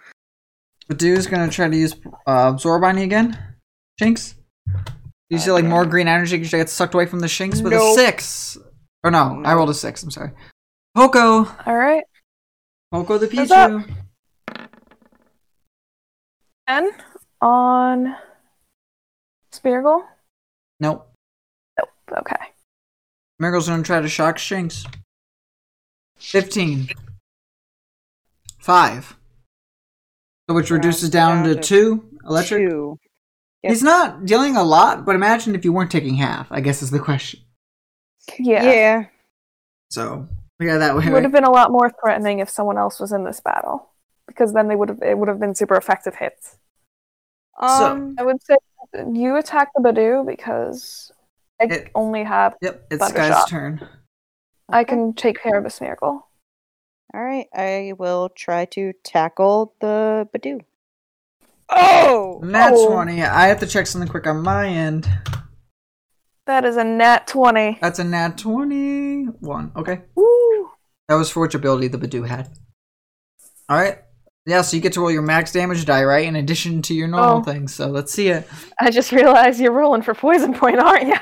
[0.89, 1.93] Budew's gonna try to use
[2.27, 3.37] uh, Absorb on you again.
[4.01, 4.35] Shinx?
[5.29, 7.73] You see like more green energy because you get sucked away from the Shinx with
[7.73, 7.95] a Nope.
[7.95, 8.57] six.
[9.03, 10.31] Or no, I rolled a six, I'm sorry.
[10.95, 11.45] Poco!
[11.65, 12.03] All right,
[12.91, 13.71] Poco the What's up?
[13.71, 13.95] Pichu.
[16.67, 16.91] ten
[17.41, 18.15] on
[19.53, 20.01] Smeargle.
[20.79, 21.07] Nope.
[21.77, 21.89] Nope.
[22.19, 22.35] Okay.
[23.39, 24.85] Smeargle's gonna try to shock Shinx.
[26.17, 26.89] 15.
[28.69, 29.17] 5.
[30.47, 32.69] So which reduces down, down to to 2 electric?
[32.69, 32.99] Two.
[33.63, 33.71] Yep.
[33.71, 36.91] He's not dealing a lot, but imagine if you weren't taking half, I guess is
[36.91, 37.39] the question.
[38.37, 38.61] Yeah.
[38.63, 39.05] Yeah.
[39.89, 40.27] So,
[40.59, 41.03] we got that way.
[41.07, 43.89] It would have been a lot more threatening if someone else was in this battle,
[44.27, 46.57] because then they would have it would have been super effective hits.
[47.59, 48.15] Um.
[48.19, 48.55] I would say
[49.11, 51.11] you attack the Budew because
[51.59, 53.49] I It- only have Yep, it's Thunder Sky's shot.
[53.49, 53.89] turn.
[54.69, 56.21] I can take care of a Smeargle.
[57.13, 57.47] All right.
[57.55, 60.61] I will try to tackle the Budew.
[61.69, 62.39] Oh.
[62.43, 62.91] Nat Oh.
[62.93, 63.23] 20.
[63.23, 65.09] I have to check something quick on my end.
[66.45, 67.77] That is a nat twenty.
[67.79, 69.71] That's a nat 21.
[69.75, 70.01] Okay.
[70.15, 70.69] Woo!
[71.07, 72.49] That was for which ability the Budew had.
[73.71, 73.99] Alright.
[74.47, 76.25] Yeah, so you get to roll your max damage die, right?
[76.27, 77.43] In addition to your normal Oh.
[77.43, 77.71] things.
[77.75, 78.47] So let's see it.
[78.79, 81.15] I just realized you're rolling for poison point, aren't you?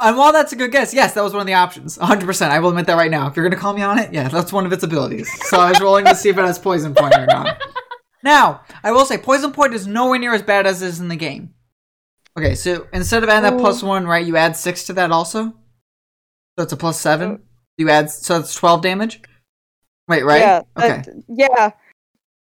[0.00, 1.98] And while that's a good guess, yes, that was one of the options.
[1.98, 2.50] 100%.
[2.50, 3.26] I will admit that right now.
[3.26, 5.28] If you're going to call me on it, yeah, that's one of its abilities.
[5.48, 7.60] So I was rolling to see if it has poison point or not.
[8.22, 11.08] Now, I will say poison point is nowhere near as bad as it is in
[11.08, 11.54] the game.
[12.36, 13.88] Okay, so instead of adding that plus oh.
[13.88, 15.54] one, right, you add six to that also?
[16.56, 17.42] So it's a plus seven?
[17.76, 19.20] You add, so it's 12 damage?
[20.06, 20.40] Wait, right?
[20.40, 20.62] Yeah.
[20.76, 20.88] okay.
[20.88, 21.70] that- yeah.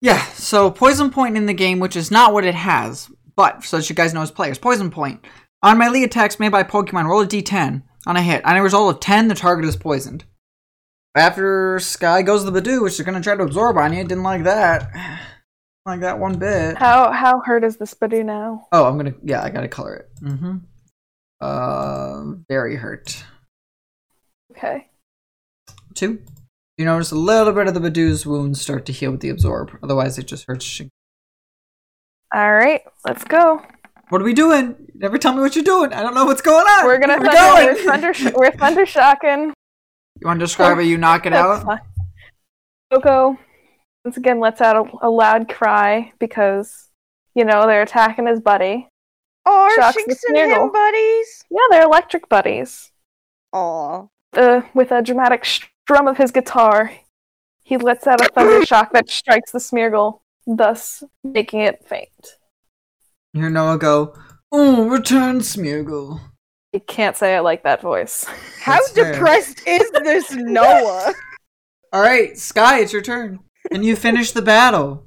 [0.00, 3.76] Yeah, so poison point in the game, which is not what it has, but so
[3.76, 5.24] that you guys know as players, poison point.
[5.62, 8.44] On melee attacks made by Pokemon, roll a d10 on a hit.
[8.44, 10.24] On a result of 10, the target is poisoned.
[11.14, 14.02] After Sky goes to the Budew, which is going to try to absorb on you.
[14.02, 14.88] Didn't like that.
[15.86, 16.78] like that one bit.
[16.78, 18.66] How how hurt is this Budew now?
[18.72, 20.10] Oh, I'm going to, yeah, I got to color it.
[20.22, 20.56] Mm-hmm.
[21.40, 23.24] Uh, very hurt.
[24.52, 24.88] Okay.
[25.94, 26.22] Two.
[26.78, 29.70] You notice a little bit of the Budew's wounds start to heal with the absorb.
[29.82, 30.80] Otherwise, it just hurts.
[32.34, 33.62] All right, let's go.
[34.12, 34.76] What are we doing?
[34.78, 35.94] You never tell me what you're doing.
[35.94, 36.84] I don't know what's going on.
[36.84, 39.54] We're gonna Where thunder, we we're thunder, sh- we're thunder shocking.
[40.20, 41.64] You want to describe how you knock it out?
[41.64, 41.80] fine.
[42.92, 43.38] Poco
[44.04, 46.90] once again lets out a, a loud cry because,
[47.34, 48.86] you know, they're attacking his buddy.
[49.46, 51.44] Oh, Shocks Shinx and him buddies.
[51.50, 52.90] Yeah, they're electric buddies.
[53.54, 54.08] Aw.
[54.34, 56.92] Uh, with a dramatic strum of his guitar,
[57.64, 62.36] he lets out a thunder shock that strikes the Smeargle, thus making it faint.
[63.34, 64.14] You hear Noah go,
[64.50, 66.20] Oh, return Smeargle.
[66.74, 68.24] You can't say I like that voice.
[68.60, 69.12] How That's fair.
[69.12, 71.14] depressed is this Noah?
[71.94, 73.40] Alright, Sky, it's your turn.
[73.70, 75.06] And you finish the battle.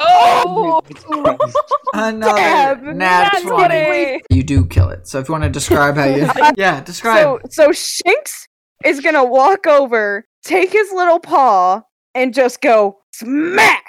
[0.00, 0.80] Oh!
[1.94, 2.94] Another Dab, nat
[3.34, 3.52] Nat 20.
[3.68, 4.22] 20.
[4.30, 5.06] You do kill it.
[5.06, 6.28] So if you want to describe how you.
[6.56, 7.18] Yeah, describe.
[7.18, 8.46] so so Shinx
[8.84, 11.82] is gonna walk over, take his little paw,
[12.14, 13.83] and just go smack.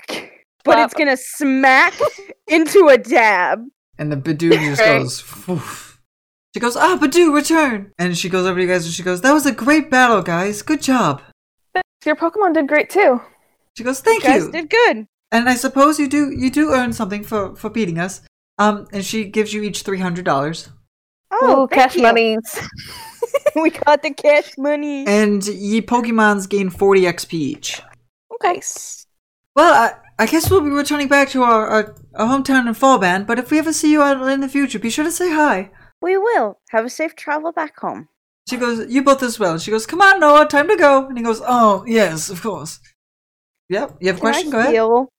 [0.66, 1.94] But it's gonna smack
[2.48, 3.64] into a dab.
[3.98, 5.00] And the Budew just Okay.
[5.00, 6.02] goes, "Poof."
[6.54, 7.92] She goes, ah, Budew, return!
[8.00, 10.22] And she goes over to you guys and she goes, that was a great battle,
[10.22, 10.62] guys.
[10.62, 11.22] Good job.
[12.06, 13.20] Your Pokemon did great too.
[13.78, 14.52] She goes, thank you guys you.
[14.54, 15.06] did good.
[15.34, 18.22] And I suppose you do you do earn something for for beating us.
[18.58, 20.70] Um, and she gives you each three hundred dollars.
[21.32, 22.04] Oh, Ooh, cash you.
[22.04, 22.60] monies.
[23.56, 25.06] we got the cash money.
[25.08, 27.82] And ye Pokemons gain forty XP each.
[28.44, 29.08] Nice.
[29.56, 33.28] Well, I, I guess we'll be returning back to our, our, our hometown in Fallband,
[33.28, 35.72] but if we ever see you out in the future, be sure to say hi.
[36.02, 38.08] We will have a safe travel back home.
[38.48, 39.54] She goes, you both as well.
[39.54, 41.08] And she goes, come on, Noah, time to go.
[41.08, 42.80] And he goes, oh, yes, of course.
[43.70, 44.48] Yep, you have a Can question?
[44.48, 44.74] I Go ahead.
[44.74, 45.10] heal?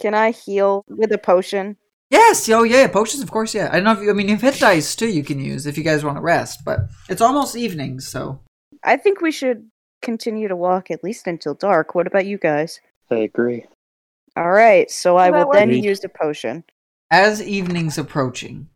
[0.00, 1.76] Can I heal with a potion?
[2.10, 3.68] Yes, oh yeah, potions, of course, yeah.
[3.70, 5.66] I don't know if you, I mean, you have hit dice too you can use
[5.66, 8.40] if you guys want to rest, but it's almost evening, so.
[8.82, 9.68] I think we should
[10.00, 11.94] continue to walk at least until dark.
[11.94, 12.80] What about you guys?
[13.10, 13.66] I agree.
[14.38, 15.82] All right, so I will then works.
[15.82, 16.62] use the potion.
[17.10, 18.68] As evening's approaching,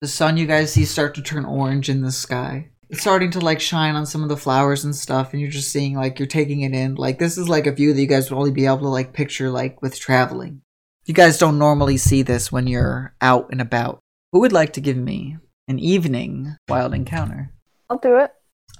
[0.00, 2.70] the sun you guys see start to turn orange in the sky.
[2.88, 5.70] It's starting to like shine on some of the flowers and stuff, and you're just
[5.70, 6.94] seeing like you're taking it in.
[6.94, 9.12] Like this is like a view that you guys would only be able to like
[9.12, 10.62] picture like with traveling.
[11.04, 13.98] You guys don't normally see this when you're out and about.
[14.32, 15.36] Who would like to give me
[15.68, 17.52] an evening wild encounter?
[17.90, 18.30] I'll do it.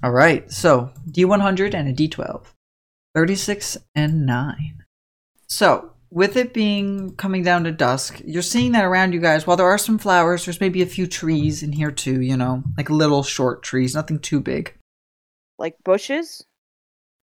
[0.01, 2.45] All right, so D100 and a D12.
[3.13, 4.83] 36 and 9.
[5.47, 9.57] So, with it being coming down to dusk, you're seeing that around you guys, while
[9.57, 12.89] there are some flowers, there's maybe a few trees in here too, you know, like
[12.89, 14.73] little short trees, nothing too big.
[15.59, 16.45] Like bushes?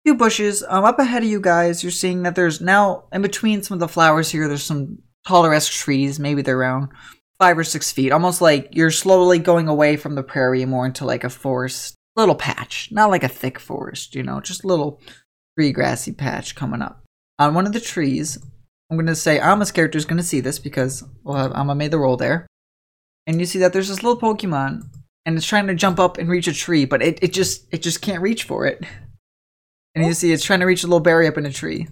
[0.06, 0.64] few bushes.
[0.70, 3.80] Um, up ahead of you guys, you're seeing that there's now in between some of
[3.80, 4.48] the flowers here.
[4.48, 6.20] There's some taller esque trees.
[6.20, 6.90] Maybe they're around
[7.40, 11.06] five or six feet, almost like you're slowly going away from the prairie more into
[11.06, 14.14] like a forest, little patch, not like a thick forest.
[14.14, 15.02] You know, just a little
[15.58, 17.04] tree grassy patch coming up.
[17.40, 18.38] On one of the trees,
[18.90, 22.18] I'm gonna say Ama's character is gonna see this because well, have made the roll
[22.18, 22.48] there,
[23.28, 24.84] and you see that there's this little Pokemon.
[25.28, 27.82] And it's trying to jump up and reach a tree, but it, it just it
[27.82, 28.86] just can't reach for it.
[29.96, 31.88] And you see it's trying to reach a little berry up in a tree.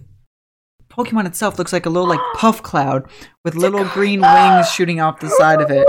[0.88, 3.08] Pokemon itself looks like a little like puff cloud
[3.44, 5.88] with little green wings shooting off the side of it.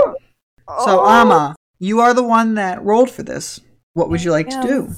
[0.84, 1.06] So.
[1.06, 3.60] Ama, you are the one that rolled for this.
[3.92, 4.92] What would you like to do?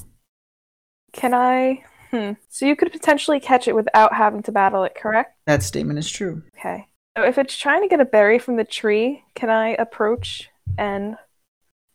[1.13, 1.85] Can I?
[2.11, 2.33] Hmm.
[2.49, 5.37] So you could potentially catch it without having to battle it, correct?
[5.47, 6.43] That statement is true.
[6.59, 6.89] Okay.
[7.17, 11.17] So if it's trying to get a berry from the tree, can I approach and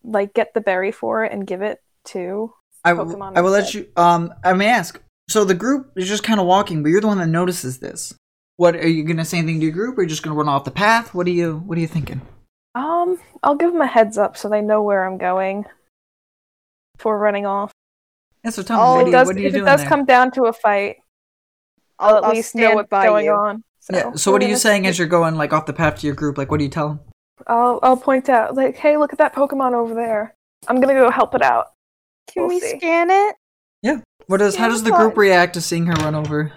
[0.04, 2.54] like get the berry for it and give it to?
[2.84, 5.02] I will, Pokemon I will let you um I may ask.
[5.30, 8.14] So the group is just kind of walking, but you're the one that notices this.
[8.58, 10.50] What are you gonna say anything to your group or are you just gonna run
[10.50, 11.14] off the path?
[11.14, 12.22] What are you what are you thinking?
[12.76, 15.66] Um, I'll give them a heads up so they know where I'm going
[16.98, 17.72] before running off.
[18.44, 19.56] Yeah, so tell Oh, me, what, if are it you, does, what are you if
[19.56, 19.90] it does there?
[19.90, 20.98] come down to a fight,
[22.00, 23.32] I'll, at least know what's by going you.
[23.32, 23.64] on.
[23.80, 26.00] So yeah, so what we're you saying see- as you're going like off the path
[26.00, 26.38] to your group?
[26.38, 27.00] Like what do you tell them?
[27.48, 30.36] I'll I'll point out like, hey, look at that Pokemon over there.
[30.68, 31.68] I'm gonna go help it out.
[32.32, 32.78] Can We'll we see.
[32.78, 33.36] scan it?
[33.82, 34.00] Yeah.
[34.28, 36.54] What does how does the group react to seeing her run over?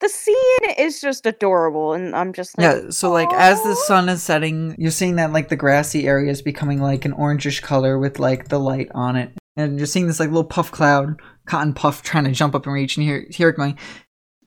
[0.00, 4.08] The scene is just adorable, and I'm just like, Yeah, so like as the sun
[4.10, 7.98] is setting, you're seeing that like the grassy area is becoming like an orangish color
[7.98, 9.32] with like the light on it.
[9.58, 12.74] And you're seeing this like little puff cloud, cotton puff trying to jump up and
[12.74, 13.76] reach and you hear, hear it going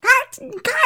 [0.01, 0.81] "Cotton, cotton,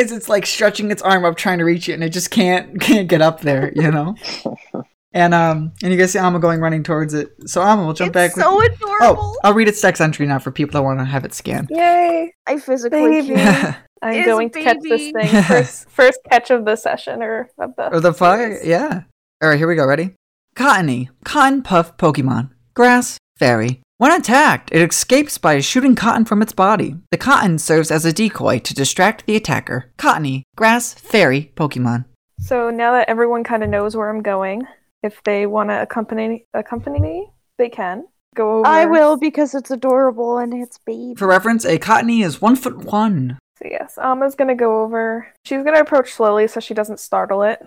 [0.00, 2.80] as it's like stretching its arm up trying to reach it and it just can't
[2.80, 4.14] can't get up there, you know?
[5.12, 7.30] and um and you guys see Alma going running towards it.
[7.46, 8.98] So Alma will jump back it's back so with adorable.
[9.00, 11.68] Oh, I'll read its text entry now for people that want to have it scanned.
[11.70, 12.32] Yay!
[12.46, 13.76] I physically can't.
[14.02, 15.90] I'm Is going to catch this thing first.
[15.90, 19.02] First catch of the session or of the Or the fire, yeah.
[19.42, 19.86] All right, here we go.
[19.86, 20.14] Ready?
[20.56, 23.80] Cottonee, cotton puff Pokemon, grass fairy.
[23.98, 26.96] When attacked, it escapes by shooting cotton from its body.
[27.10, 29.92] The cotton serves as a decoy to distract the attacker.
[29.98, 32.06] Cottonee, grass fairy Pokemon.
[32.38, 34.62] So now that everyone kind of knows where I'm going,
[35.02, 38.66] if they want to accompany accompany me, they can go over.
[38.66, 41.14] I will because it's adorable and it's baby.
[41.16, 43.38] For reference, a Cottonee is one foot one.
[43.58, 45.28] So yes, Alma's gonna go over.
[45.44, 47.60] She's gonna approach slowly so she doesn't startle it.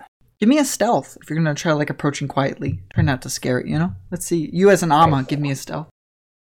[0.44, 2.80] Give me a stealth if you're gonna try like approaching quietly.
[2.92, 3.94] Try not to scare it, you know?
[4.10, 4.50] Let's see.
[4.52, 5.88] You as an Ama, give me a stealth.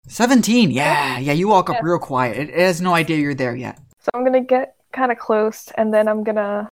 [0.09, 1.83] 17, yeah, yeah, you walk up Yeah.
[1.85, 2.37] real quiet.
[2.37, 3.79] It, it has no idea you're there yet.
[4.01, 6.69] So I'm gonna get kind of close, and then I'm gonna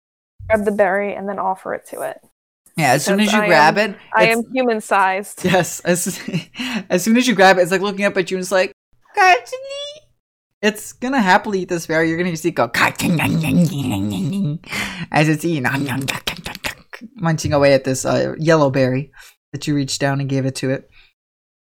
[0.48, 2.22] grab the berry and then offer it to it.
[2.76, 5.44] Yeah, as soon as you I grab am- it, I am human sized.
[5.44, 6.22] Yes, as
[6.92, 8.74] as soon as you grab it, it's like looking up at you and it's like,
[9.18, 10.04] "Katini."
[10.62, 12.10] It's gonna happily eat this berry.
[12.10, 12.70] You're gonna see it go
[15.12, 15.66] as it's eating,
[17.16, 19.12] munching away at this uh, yellow berry
[19.54, 20.90] that you reached down and gave it to it,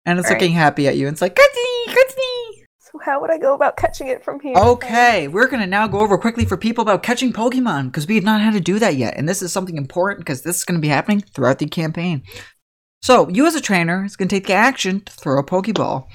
[0.04, 0.40] and it's Right.
[0.40, 1.08] looking happy at you.
[1.08, 2.64] It's like Katini, Katini.
[2.80, 4.56] So how would I go about catching it from here?
[4.56, 8.24] Okay, we're gonna now go over quickly for people about catching Pokemon because we have
[8.24, 10.78] not had to do that yet, and this is something important because this is gonna
[10.78, 12.22] be happening throughout the campaign.
[13.02, 16.06] So, you as a trainer is gonna take the action to throw a Pokeball.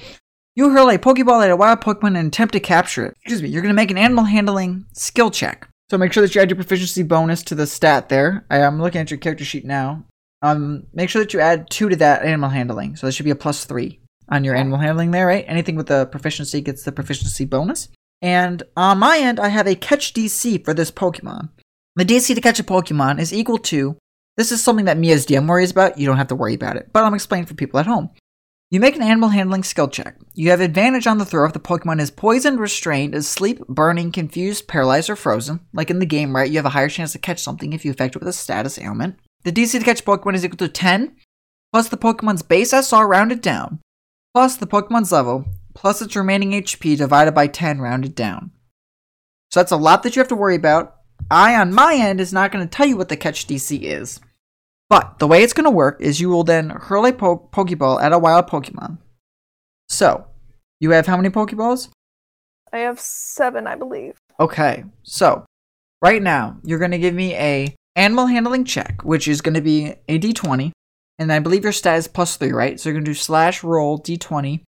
[0.56, 3.16] You hurl a Pokeball at a wild Pokemon and attempt to capture it.
[3.22, 5.68] Excuse me, you're gonna make an animal handling skill check.
[5.94, 8.48] So make sure that you add your proficiency bonus to the stat there.
[8.50, 10.04] I am looking at your character sheet now.
[10.42, 12.96] Um, make sure that you add two to that animal handling.
[12.96, 15.46] So that should be a plus three on your animal handling there, right?
[15.48, 17.90] Anything with the proficiency gets the proficiency bonus.
[18.24, 21.50] And on my end, I have a catch DC for this Pokemon.
[21.96, 23.96] The DC to catch a Pokemon is equal to.
[24.36, 26.00] This is something that me as DM worries about.
[26.00, 28.10] You don't have to worry about it, but I'm explaining for people at home.
[28.74, 30.16] You make an animal handling skill check.
[30.34, 34.68] You have advantage on the throw if the Pokemon is poisoned, restrained, asleep, burning, confused,
[34.68, 35.60] paralyzed, or frozen.
[35.74, 36.50] Like in the game, right?
[36.50, 38.80] You have a higher chance to catch something if you affect it with a status
[38.80, 39.20] ailment.
[39.44, 41.16] The DC to catch Pokemon is equal to 10,
[41.72, 43.80] plus the Pokemon's base SR rounded down,
[44.34, 48.50] plus the Pokemon's level, plus its remaining HP divided by 10 rounded down.
[49.52, 50.96] So that's a lot that you have to worry about.
[51.30, 54.20] I, on my end, is not going to tell you what the catch DC is.
[54.94, 58.00] But the way it's going to work is you will then hurl a po- Pokeball
[58.00, 59.00] at a wild Pokemon.
[59.90, 60.28] So,
[60.80, 61.90] you have how many Pokeballs?
[62.72, 64.20] I have seven, I believe.
[64.40, 65.46] Okay, so
[66.04, 69.62] right now you're going to give me a animal handling check, which is going to
[69.62, 70.72] be a d20,
[71.18, 72.80] and I believe your stat is plus three, right?
[72.80, 74.62] So you're going to do slash roll d20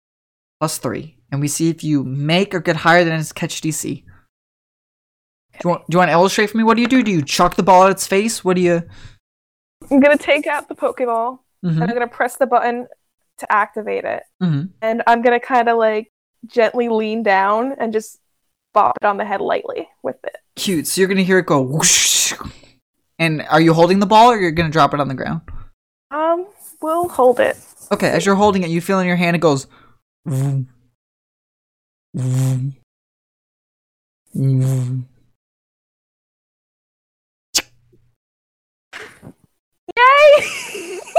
[0.60, 4.04] plus three, and we see if you make or get higher than its catch DC.
[5.54, 6.64] Do you, want, do you want to illustrate for me?
[6.64, 7.04] What do you do?
[7.04, 8.44] Do you chuck the ball at its face?
[8.44, 8.82] What do you?
[9.92, 12.88] I'm gonna take out the Pokeball and Mhm, I'm gonna press the button
[13.40, 14.24] to activate it.
[14.42, 14.70] mhm.
[14.82, 16.12] And I'm gonna kind of like
[16.48, 18.20] gently lean down and just
[18.74, 20.36] bop it on the head lightly with it.
[20.56, 20.86] Cute.
[20.88, 22.34] So you're going to hear it go whoosh.
[23.18, 25.42] And are you holding the ball or you're going to drop it on the ground?
[26.12, 26.46] Um,
[26.82, 27.58] we'll hold it.
[27.92, 29.68] Okay, as you're holding it, you feel in your hand it goes.
[30.26, 30.68] vroom,
[32.14, 32.76] vroom,
[34.34, 35.08] vroom.
[39.98, 41.00] Yay!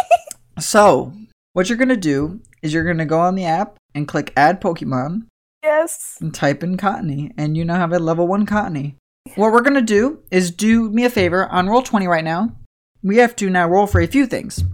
[0.58, 1.12] So,
[1.52, 5.26] what you're gonna do is you're gonna go on the app and click Add Pokemon
[5.62, 6.16] yes.
[6.20, 8.94] and type in Cottonee, and you now have a level one Cottonee.
[9.34, 12.56] What we're gonna do is do me a favor on roll twenty right now.
[13.02, 14.64] We have to now roll for a few things.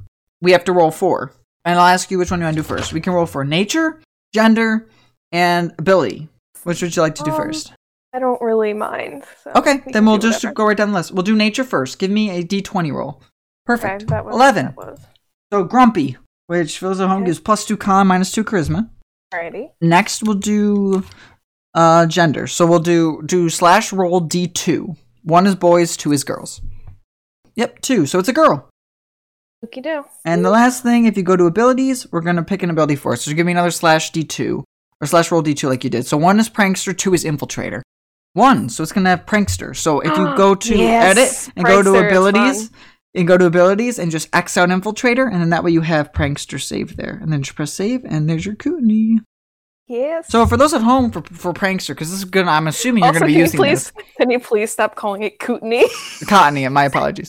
[0.40, 1.32] We have to roll for,
[1.64, 2.92] and I'll ask you which one you want to do first.
[2.92, 4.00] We can roll for nature,
[4.32, 4.88] gender,
[5.32, 6.28] and ability.
[6.62, 7.72] Which would you like to do Um, first?
[8.14, 9.24] I don't really mind.
[9.42, 10.54] so Okay, we then we'll just whatever.
[10.54, 11.10] go right down the list.
[11.12, 11.98] We'll do nature first.
[11.98, 13.20] Give me a d20 roll.
[13.64, 14.05] Perfect.
[14.05, 14.66] Okay, was, 11.
[14.66, 15.01] That was.
[15.53, 18.90] So Grumpy, which fills at home, gives plus two con, minus two charisma.
[19.33, 19.70] Alrighty.
[19.81, 21.05] Next, we'll do
[21.75, 22.46] uh gender.
[22.46, 24.96] So we'll do do slash roll d2.
[25.25, 26.61] One is boys, two is girls.
[27.55, 28.07] Yep, two.
[28.07, 28.68] So it's a girl.
[29.64, 30.05] Okie do.
[30.25, 33.12] And the last thing, if you go to abilities, we're gonna pick an ability for
[33.12, 33.22] us.
[33.22, 34.64] So give me another slash d2
[35.01, 36.07] or slash roll d2 like you did.
[36.07, 37.83] So one is prankster, two is infiltrator.
[38.35, 39.77] One, so it's gonna have prankster.
[39.77, 42.70] So if you go to Yes, edit and go to prankster abilities.
[43.14, 46.12] And go to abilities and just X out infiltrator, and then that way you have
[46.12, 49.20] prankster saved there, and then just press save, and there's your Kootenai.
[49.87, 50.29] Yes.
[50.29, 53.09] So for those at home for for prankster, because this is good, I'm assuming you're
[53.09, 54.07] also, gonna be using please, this.
[54.16, 55.83] Can you please stop calling it Kootenai?
[56.25, 57.29] Cottonee, my apologies.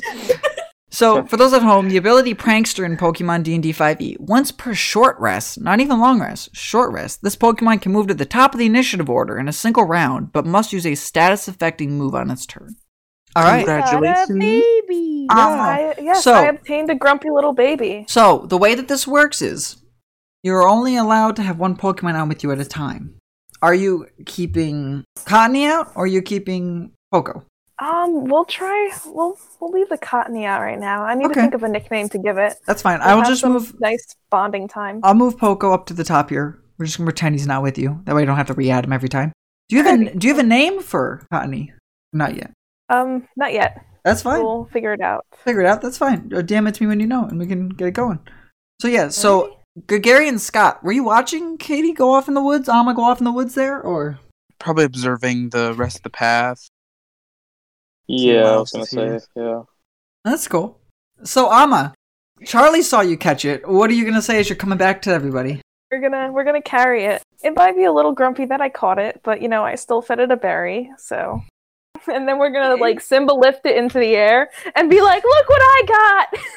[0.94, 4.76] So for those at home, the ability Prankster in Pokemon D&D 5e, E, once per
[4.76, 8.54] short rest, not even long rest, short rest, this Pokemon can move to the top
[8.54, 12.14] of the initiative order in a single round, but must use a status affecting move
[12.14, 12.76] on its turn.
[13.36, 13.58] All right.
[13.66, 13.90] Congrats.
[13.92, 14.28] Congratulations.
[14.30, 15.28] Got a baby.
[15.32, 15.70] Ah.
[15.70, 18.06] I, yes, So- I obtained a grumpy little baby.
[18.08, 19.78] So the way that this works is
[20.44, 23.16] you're only allowed to have one Pokemon on with you at a time.
[23.62, 27.46] Are you keeping Cottonee out or are you keeping Poco?
[27.80, 28.92] Um, we'll try.
[29.06, 31.04] We'll we'll leave the Cottonee out right now.
[31.04, 31.34] I need Okay.
[31.36, 32.56] to think of a nickname to give it.
[32.68, 33.00] That's fine.
[33.00, 35.00] We'll I will just move nice bonding time.
[35.02, 36.60] I'll move Poco up to the top here.
[36.78, 38.02] We're just gonna pretend he's not with you.
[38.04, 39.32] That way I don't have to re-add him every time.
[39.70, 41.72] Do you have a do you have a name for Cottonee?
[42.12, 42.52] Not yet.
[42.94, 43.86] Um, not yet.
[44.04, 44.44] That's fine.
[44.44, 45.26] We'll figure it out.
[45.44, 45.82] Figure it out.
[45.82, 46.32] That's fine.
[46.34, 48.20] Or damn it to me when you know, and we can get it going.
[48.82, 49.08] So yeah.
[49.08, 52.68] So Gregory and Scott, were you watching Katie go off in the woods?
[52.68, 54.20] Alma go off in the woods there, or
[54.64, 56.70] Probably observing the rest of the path.
[58.08, 59.64] Yeah, I was gonna say, yeah.
[60.24, 60.80] That's cool.
[61.24, 61.94] So Ama,
[62.46, 63.68] Charlie saw you catch it.
[63.68, 65.62] What are you gonna say as you're coming back to everybody?
[65.92, 67.22] We're gonna we're gonna carry it.
[67.44, 70.02] It might be a little grumpy that I caught it, but you know I still
[70.02, 70.90] fed it a berry.
[70.98, 71.44] So,
[72.14, 75.50] and then we're gonna like Simba lift it into the air and be like, "Look
[75.50, 76.42] what I got!"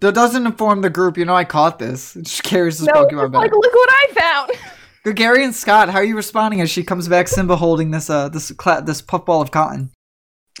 [0.00, 1.18] That doesn't inform the group.
[1.18, 2.16] You know I caught this.
[2.16, 3.40] It just carries this no, Pokemon just back.
[3.42, 4.52] like, "Look what I found!"
[5.04, 7.28] Gregarian Scott, how are you responding as she comes back?
[7.28, 9.90] Simba holding this uh this cla- this puffball of cotton.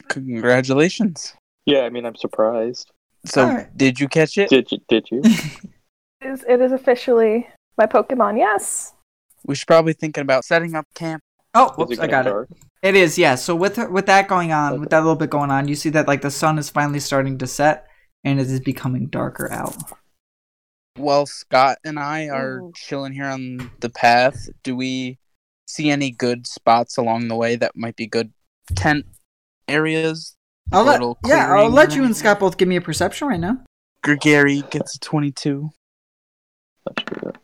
[0.08, 1.34] Congratulations.
[1.64, 2.90] Yeah, I mean, I'm surprised.
[3.24, 3.76] So, Alright.
[3.76, 4.50] did you catch it?
[4.50, 4.78] Did you?
[4.88, 5.22] Did you?
[6.22, 8.36] It is, it is officially my Pokemon.
[8.36, 8.92] Yes.
[9.46, 11.22] We should probably thinking about setting up camp.
[11.54, 12.48] Oh, whoops, I got getting it.
[12.82, 12.94] Dark?
[12.94, 13.34] It is, yeah.
[13.34, 16.08] So with with that going on, with that little bit going on, you see that
[16.08, 17.86] like the sun is finally starting to set,
[18.24, 19.76] and it is becoming darker out.
[20.96, 22.72] While Scott and I are Ooh.
[22.74, 25.18] chilling here on the path, do we
[25.66, 28.32] see any good spots along the way that might be good
[28.74, 29.06] tent
[29.68, 30.36] areas?
[30.72, 32.16] I'll let yeah, I'll let or you and?
[32.16, 33.58] Scott both give me a perception right now.
[34.02, 35.70] Gregory gets a 22.
[36.86, 37.38] That should be good.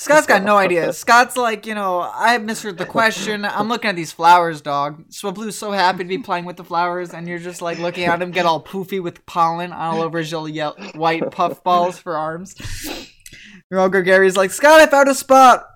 [0.00, 0.92] Scott's got no idea.
[0.94, 3.44] Scott's like, you know, I misheard the question.
[3.44, 5.10] I'm looking at these flowers, dog.
[5.10, 8.22] Swablu's so happy to be playing with the flowers, and you're just like looking at
[8.22, 12.54] him get all poofy with pollen all over his little white puff balls for arms.
[13.70, 15.66] Your old Gregory's like, Scott, I found a spot.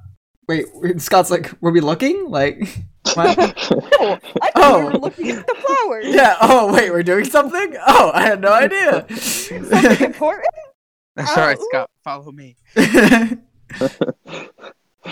[0.48, 2.30] Wait, wait, Scott's like, were we looking?
[2.30, 2.58] Like,
[3.14, 3.38] what?
[4.00, 4.78] Oh, I thought Oh.
[4.78, 4.98] we were oh.
[5.00, 6.06] looking at the flowers.
[6.08, 6.36] yeah.
[6.40, 7.76] Oh, wait, we're doing something.
[7.86, 9.06] Oh, I had no idea.
[9.18, 10.48] Something important?
[11.14, 11.66] That's all right, Oh.
[11.70, 11.90] Scott.
[12.02, 12.56] Follow me.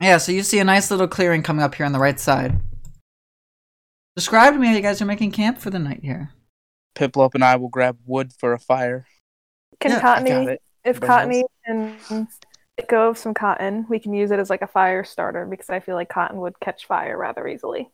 [0.00, 0.18] yeah.
[0.18, 2.60] So you see a nice little clearing coming up here on the right side.
[4.16, 6.30] Describe to me how you guys are making camp for the night here.
[6.94, 9.06] Piplup and I will grab wood for a fire.
[9.80, 12.28] Can Yeah, I I Cottonee, if Everybody Cottonee can
[12.78, 15.70] let go of some cotton, we can use it as like a fire starter because
[15.70, 17.90] I feel like cotton would catch fire rather easily.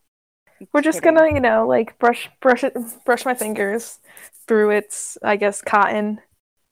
[0.72, 3.98] We're just gonna, you know, like brush brush it brush my fingers
[4.46, 6.20] through its I guess cotton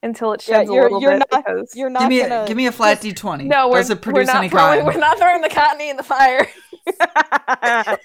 [0.02, 2.20] until it Yeah, sheds you're- a little you're bit not- because You're not Give me,
[2.22, 3.44] gonna a, give me a flat d20.
[3.46, 4.86] no, we're, Does it we're not any throwing cotton?
[4.86, 6.46] we're not throwing the Cottonee in the fire.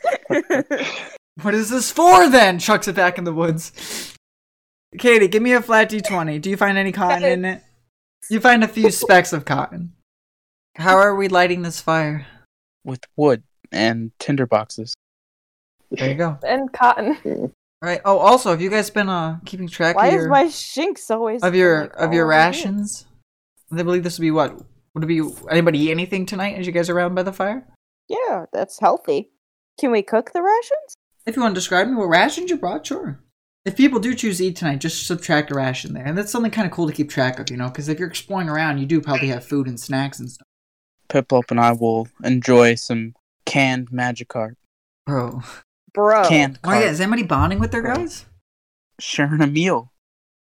[1.42, 2.60] What is this for then?
[2.60, 4.14] Chucks it back in the woods.
[5.00, 6.40] Katie, give me a flat d20.
[6.40, 7.64] Do you find any cotton in it?
[8.30, 9.94] You find a few specks of cotton.
[10.76, 12.28] How are we lighting this fire?
[12.86, 13.42] with wood
[13.72, 14.94] and tinder boxes.
[15.90, 16.38] There you go.
[16.46, 17.18] and cotton.
[17.84, 18.00] All right.
[18.06, 21.12] Oh, also, have you guys been uh keeping track Why of is your my Shinx
[21.12, 23.06] always of your like, of your all over rations?
[23.74, 24.58] I believe this would be what?
[24.94, 25.22] Would it be
[25.52, 27.68] anybody eat anything tonight as you guys are around by the fire?
[28.08, 29.32] Yeah, that's healthy.
[29.78, 30.96] Can we cook the rations?
[31.26, 33.20] If you want to describe me what rations you brought, sure.
[33.66, 36.52] If people do choose to eat tonight, just subtract a ration there, and that's something
[36.52, 37.68] kind of cool to keep track of, you know.
[37.68, 40.48] Because if you're exploring around, you do probably have food and snacks and stuff.
[41.10, 43.14] Piplup and I will enjoy some
[43.46, 44.56] canned Magikarp.
[45.06, 45.42] Bro,
[45.94, 46.28] Bro.
[46.28, 48.26] Canned oh yeah, is anybody bonding with their guys?
[49.00, 49.92] Sharing a meal.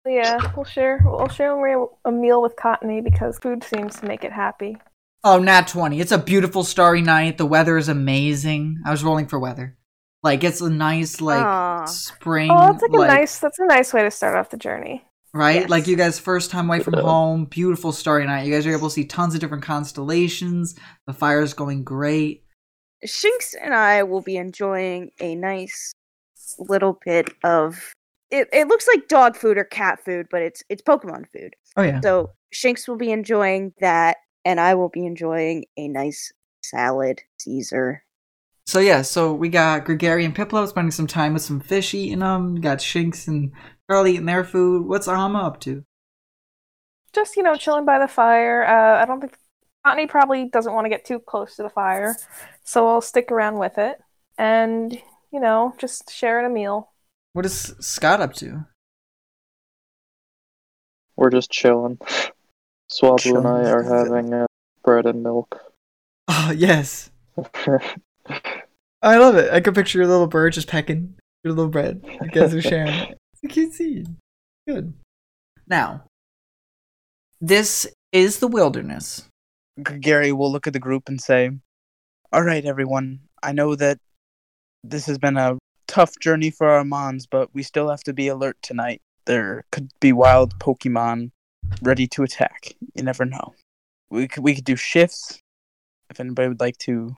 [0.06, 4.06] Yeah, we'll share we'll share a meal- a meal with Cottonee because food seems to
[4.06, 4.78] make it happy.
[5.22, 6.00] Oh, nat 20.
[6.00, 7.36] It's a beautiful starry night.
[7.36, 8.78] The weather is amazing.
[8.86, 9.76] I was rolling for weather.
[10.22, 11.84] Like, it's a nice, like, Aw.
[11.84, 12.50] spring.
[12.50, 15.04] Oh, that's like, like, a nice that's a nice way to start off the journey.
[15.32, 15.60] Right?
[15.60, 15.70] yes.
[15.70, 17.44] Like, you guys' first time away from home.
[17.44, 18.46] Beautiful starry night.
[18.46, 20.74] You guys are able to see tons of different constellations.
[21.06, 22.44] The fire's going great.
[23.06, 25.94] Shinx and I will be enjoying a nice
[26.58, 27.94] little bit of
[28.30, 31.54] it, it looks like dog food or cat food, but it's it's Pokemon food.
[31.76, 32.00] Oh, yeah.
[32.00, 36.32] So Shinx will be enjoying that, and I will be enjoying a nice
[36.62, 38.04] salad Caesar.
[38.66, 42.20] So, yeah, so we got Gregory and Piplup spending some time with some fish eating
[42.20, 42.60] them.
[42.60, 43.52] Got Shinx and
[43.90, 44.86] Charlie eating their food.
[44.86, 45.84] What's Alma up to?
[47.12, 48.64] Just you know, chilling by the fire.
[48.64, 49.36] Uh, I don't think
[49.86, 52.16] Cottonee probably doesn't want to get too close to the fire,
[52.64, 53.98] so I'll stick around with it
[54.38, 54.92] and
[55.32, 56.90] you know just sharing a meal.
[57.32, 58.66] What is Scott up to?
[61.16, 61.98] We're just chilling.
[62.90, 64.46] Swablu and I are having uh,
[64.82, 65.60] bread and milk.
[66.28, 67.10] Oh, yes.
[69.02, 69.52] I love it.
[69.52, 71.14] I can picture your little bird just pecking
[71.44, 72.04] your little bread.
[72.04, 72.92] You guys are sharing.
[72.92, 73.16] it.
[73.42, 74.18] It's a cute scene.
[74.68, 74.92] Good.
[75.66, 76.04] Now,
[77.40, 79.24] this is the wilderness.
[80.00, 81.50] Gary will look at the group and say,
[82.32, 83.20] All right, everyone.
[83.42, 83.98] I know that
[84.84, 88.28] this has been a tough journey for our Mons, but we still have to be
[88.28, 89.00] alert tonight.
[89.26, 91.30] There could be wild Pokemon
[91.82, 92.74] ready to attack.
[92.94, 93.54] You never know.
[94.10, 95.40] We could, we could do shifts.
[96.10, 97.16] If anybody would like to,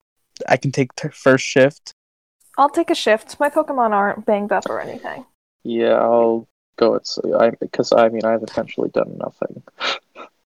[0.49, 1.93] I can take t- first shift.
[2.59, 3.41] I'll take a shift.
[3.41, 5.25] My Pokemon aren't banged up or anything.
[5.65, 6.47] yeah, I'll
[6.77, 7.35] go at sleep.
[7.35, 9.63] I because I mean I've essentially done nothing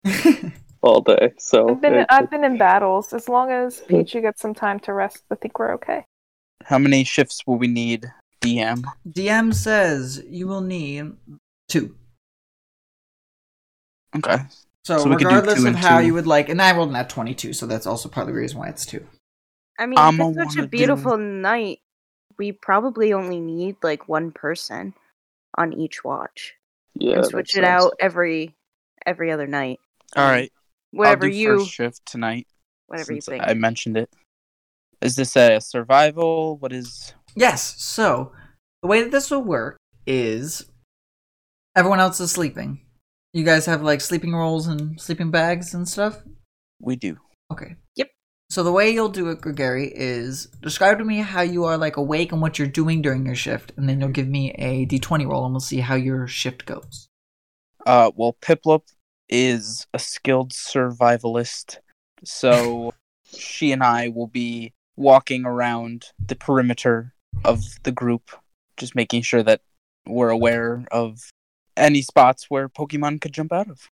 [0.83, 3.13] all day, so I've been it- I've been in battles.
[3.13, 6.05] As long as Pichu gets some time to rest, I think we're okay.
[6.65, 8.07] How many shifts will we need
[8.41, 8.85] DM.
[9.09, 11.13] DM says you will need
[11.69, 11.97] two.
[14.17, 14.39] Okay.
[14.85, 16.07] So, So we could do regardless of how two.
[16.07, 18.59] you would like, and I rolled at 22, so that's also part of the reason
[18.59, 19.05] why it's two.
[19.79, 21.81] I mean, I'ma it's such a wanna do- beautiful night,
[22.39, 24.95] we probably only need like one person
[25.59, 26.55] on each watch
[26.95, 28.55] Yeah, and switch makes it out every
[29.05, 29.81] every other night.
[30.15, 30.53] All right.
[30.97, 32.47] Whatever I'll do you, first shift tonight.
[32.87, 33.45] whatever you since think.
[33.47, 34.11] I mentioned it.
[35.01, 36.57] Is this a survival?
[36.59, 37.13] What is?
[37.35, 38.33] Yes, so
[38.83, 39.77] the way that this will work
[40.07, 40.71] is
[41.77, 42.81] everyone else is sleeping.
[43.33, 46.23] You guys have like sleeping rolls and sleeping bags and stuff?
[46.81, 47.19] We do.
[47.53, 47.77] Okay.
[47.97, 48.11] Yep.
[48.49, 51.97] So the way you'll do it, Gregory, is describe to me how you are like
[51.97, 55.29] awake and what you're doing during your shift, and then you'll give me a d20
[55.29, 57.09] roll and we'll see how your shift goes.
[57.85, 58.83] Uh, well, Piplup
[59.29, 61.79] is a skilled survivalist,
[62.25, 62.95] so
[63.37, 67.15] she and I will be walking around the perimeter
[67.45, 68.31] of the group,
[68.77, 69.61] just making sure that
[70.07, 71.31] we're aware of
[71.77, 73.91] any spots where Pokemon could jump out of.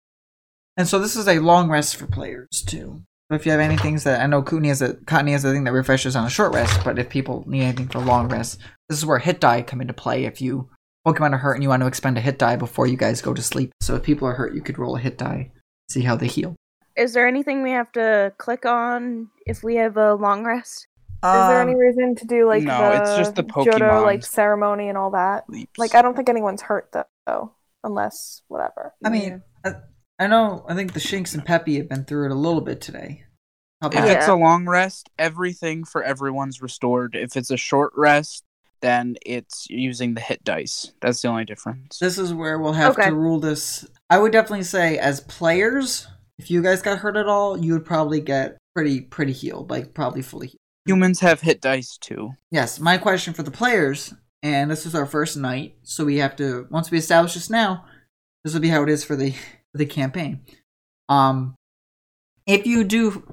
[0.76, 3.04] And so this is a long rest for players too.
[3.30, 5.66] If you have any things that I know Courtney has a Courtney has a thing
[5.66, 8.98] that refreshes on a short rest, but if people need anything for long rest, this
[8.98, 10.24] is where hit die come into play.
[10.24, 10.70] If you
[11.08, 13.34] Pokemon are hurt and you want to expend a hit die before you guys go
[13.34, 13.72] to sleep.
[13.82, 15.52] So if people are hurt, you could roll a hit die,
[15.90, 16.56] see how they heal.
[16.98, 20.88] Is there anything we have to click on if we have a long rest?
[21.24, 24.24] Is there any Um, reason to do like no, the, it's just the Johto like
[24.26, 25.50] ceremony and all that?
[25.50, 25.78] Leaps.
[25.78, 26.94] Like I don't think anyone's hurt
[27.26, 27.54] though,
[27.84, 28.94] unless whatever.
[29.04, 29.74] I mean, I,
[30.20, 30.66] I know.
[30.68, 33.24] I think the Shinx and Peppy have been through it a little bit today.
[33.84, 34.06] If Yeah.
[34.06, 37.16] it's a long rest, everything for everyone's restored.
[37.16, 38.44] If it's a short rest,
[38.82, 40.92] then it's using the hit dice.
[41.02, 41.98] That's the only difference.
[42.00, 43.10] this is where we'll have Okay.
[43.10, 43.86] to rule this.
[44.10, 46.08] I would definitely say, as players,
[46.38, 49.94] if you guys got hurt at all, you would probably get pretty pretty healed, like
[49.94, 50.60] probably fully healed.
[50.86, 52.32] Humans have hit dice too.
[52.52, 54.14] Yes, my question for the players,
[54.44, 57.86] and this is our first night, so we have to once we establish this now,
[58.44, 59.38] this will be how it is for the for
[59.78, 60.42] the campaign.
[61.10, 61.56] Um,
[62.46, 63.24] if you do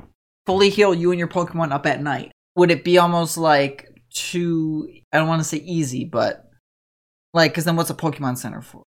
[0.46, 4.88] fully heal you and your Pokemon up at night, would it be almost like too?
[5.12, 6.44] I don't want to say easy, but
[7.34, 8.82] like, because then what's a Pokemon Center for?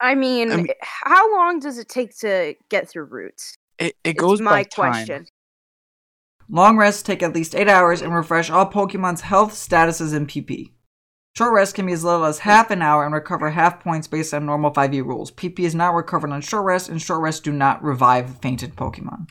[0.00, 3.54] I mean, I mean- how long does it take to get through routes?
[3.78, 4.92] It, it It's goes my by time.
[4.92, 5.26] question.
[6.48, 10.72] Long rests take at least 8 hours and refresh all Pokemon's health, statuses, and PP.
[11.36, 14.34] Short rest can be as little as half an hour and recover half points based
[14.34, 15.30] on normal 5e rules.
[15.30, 19.28] PP is not recovered on short rest, and short rests do not revive fainted Pokemon.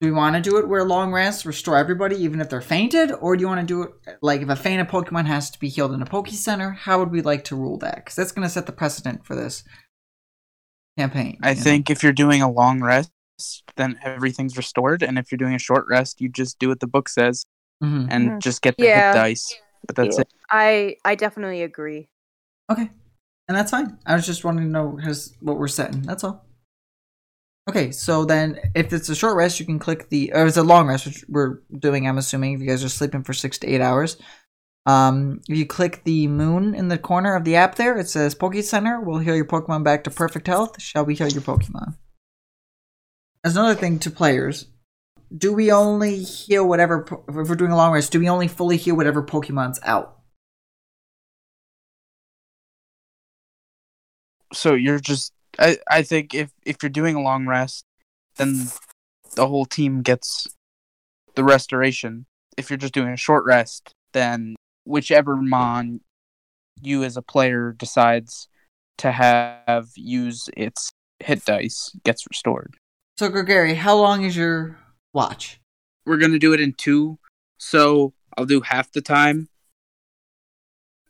[0.00, 3.10] Do we want to do it where long rests restore everybody even if they're fainted?
[3.20, 5.68] Or do you want to do it like if a fainted Pokemon has to be
[5.68, 6.70] healed in a Poke Center?
[6.70, 7.96] How would we like to rule that?
[7.96, 9.64] Because that's going to set the precedent for this
[10.96, 11.38] campaign.
[11.42, 11.62] I you know?
[11.62, 13.10] think if you're doing a long rest,
[13.76, 16.86] then everything's restored, and if you're doing a short rest, you just do what the
[16.88, 17.44] book says
[17.82, 18.06] Mhm.
[18.10, 18.38] and Mhm.
[18.40, 19.12] just get the Yeah.
[19.12, 19.54] hit dice.
[19.86, 20.22] But that's Yeah.
[20.22, 20.32] it.
[20.50, 22.08] I I definitely agree.
[22.70, 22.90] Okay.
[23.48, 23.98] And that's fine.
[24.06, 26.02] I was just wanting to know his, what we're setting.
[26.02, 26.44] That's all.
[27.68, 30.62] Okay, so then if it's a short rest, you can click the, or it's a
[30.62, 33.66] long rest, which we're doing, I'm assuming, if you guys are sleeping for six to
[33.66, 34.16] eight hours.
[34.86, 38.34] Um, if you click the moon in the corner of the app there, it says
[38.34, 40.80] Poke Center will heal your Pokemon back to perfect health.
[40.80, 41.96] Shall we heal your Pokemon?
[43.44, 44.66] As another thing to players,
[45.36, 48.78] do we only heal whatever, if we're doing a long rest, do we only fully
[48.78, 50.16] heal whatever Pokemon's out?
[54.54, 55.34] So you're just.
[55.58, 57.84] I, I think if if you're doing a long rest,
[58.36, 58.68] then
[59.34, 60.46] the whole team gets
[61.34, 62.26] the restoration.
[62.56, 66.00] If you're just doing a short rest, then whichever mon
[66.80, 68.48] you as a player decides
[68.98, 70.90] to have use its
[71.20, 72.74] hit dice gets restored.
[73.16, 74.78] So, Gregory, how long is your
[75.12, 75.60] watch?
[76.06, 77.18] We're gonna do it in two,
[77.58, 79.48] so I'll do half the time,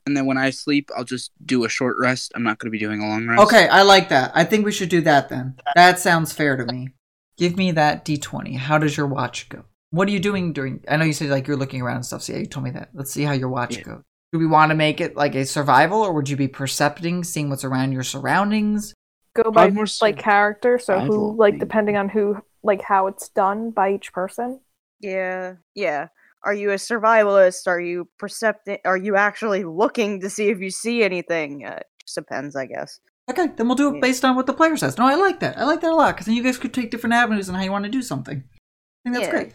[0.08, 2.32] and then when I sleep, I'll just do a short rest.
[2.34, 3.42] I'm not gonna be doing a long rest.
[3.42, 4.32] Okay, I like that.
[4.34, 5.54] I think we should do that then.
[5.74, 6.88] That sounds fair to me.
[7.36, 8.56] Give me that d20.
[8.56, 9.64] How does your watch go?
[9.90, 10.82] What are you doing during?
[10.88, 12.22] I know you said like you're looking around and stuff.
[12.22, 12.88] So yeah, you told me that.
[12.94, 13.82] Let's see how your watch Yeah.
[13.82, 14.02] goes.
[14.32, 17.48] Do we want to make it like a survival, or would you be percepting, seeing
[17.48, 18.92] what's around your surroundings?
[19.34, 21.60] Go by I'm more like character, so who like maybe.
[21.60, 24.60] depending on who like how it's done by each person.
[25.00, 26.08] Yeah, yeah.
[26.44, 27.66] Are you a survivalist?
[27.66, 28.78] Are you percepting?
[28.84, 31.64] Are you actually looking to see if you see anything?
[31.66, 33.00] Uh, it just depends, I guess.
[33.30, 34.96] Okay, then we'll do it based on what the player says.
[34.96, 35.58] No, I like that.
[35.58, 37.62] I like that a lot because then you guys could take different avenues on how
[37.62, 38.38] you want to do something.
[38.46, 39.30] I think that's Yeah.
[39.30, 39.52] great.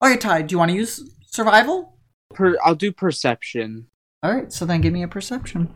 [0.00, 1.98] All right, Ty, do you want to use survival?
[2.32, 3.88] Per- I'll do perception.
[4.22, 5.74] All right, so then give me a perception.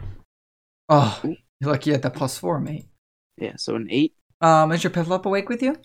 [0.88, 2.86] Oh, you're lucky you had that plus four, mate.
[3.36, 4.14] Yeah, so an eight.
[4.40, 5.76] Um, is your Piplup awake with you?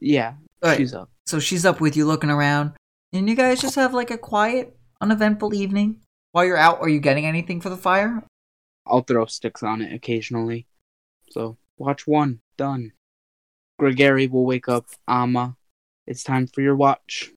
[0.00, 1.10] Yeah, All right, she's up.
[1.26, 2.72] so she's up with you looking around.
[3.12, 6.00] And you guys just have like a quiet, uneventful evening.
[6.32, 8.22] While you're out, are you getting anything for the fire?
[8.86, 10.66] I'll throw sticks on it occasionally.
[11.30, 12.92] So watch one done.
[13.78, 14.86] Gregory will wake up.
[15.08, 15.56] Ama,
[16.06, 17.32] it's time for your watch.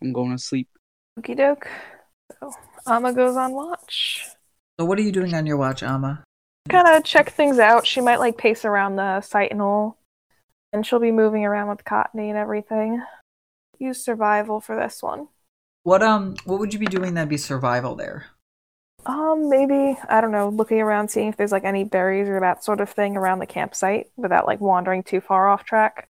[0.00, 0.68] I'm going to sleep.
[1.18, 1.68] Okie doke.
[2.40, 2.52] So
[2.86, 4.24] Ama goes on watch.
[4.78, 6.22] So what are you doing on your watch, Ama?
[6.70, 7.86] Kind of check things out.
[7.86, 9.98] She might like pace around the Sentinel,
[10.72, 13.02] and she'll be moving around with Cottonee and everything.
[13.78, 15.28] Use survival for this one.
[15.84, 18.26] What um what would you be doing that'd be survival there?
[19.06, 22.64] Um, maybe I don't know, looking around, seeing if there's like any berries or that
[22.64, 26.08] sort of thing around the campsite without like wandering too far off track.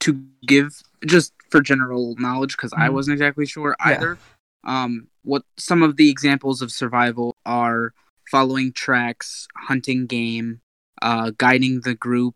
[0.00, 2.92] To give just for general knowledge, because I Mhm.
[2.94, 3.92] wasn't exactly sure Yeah.
[3.92, 4.18] either.
[4.64, 7.92] Um, what some of the examples of survival are
[8.30, 10.60] following tracks, hunting game,
[11.02, 12.34] uh, guiding the group,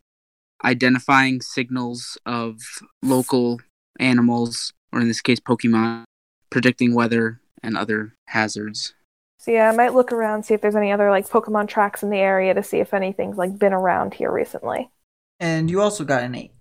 [0.64, 2.60] identifying signals of
[3.02, 3.60] local
[4.00, 6.04] animals, or in this case, Pokemon,
[6.50, 8.94] predicting weather and other hazards.
[9.38, 12.10] So yeah, I might look around, see if there's any other like Pokemon tracks in
[12.10, 14.90] the area to see if anything's like been around here recently.
[15.38, 16.52] And you also got an eight.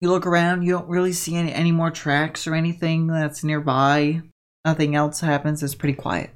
[0.00, 4.22] You look around, you don't really see any, any more tracks or anything that's nearby.
[4.64, 5.62] Nothing else happens.
[5.62, 6.30] It's pretty quiet.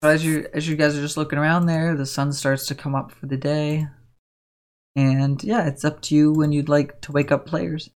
[0.00, 2.74] But as you as you guys are just looking around there, the sun starts to
[2.74, 3.86] come up for the day.
[4.96, 7.90] And yeah, it's up to you when you'd like to wake up players.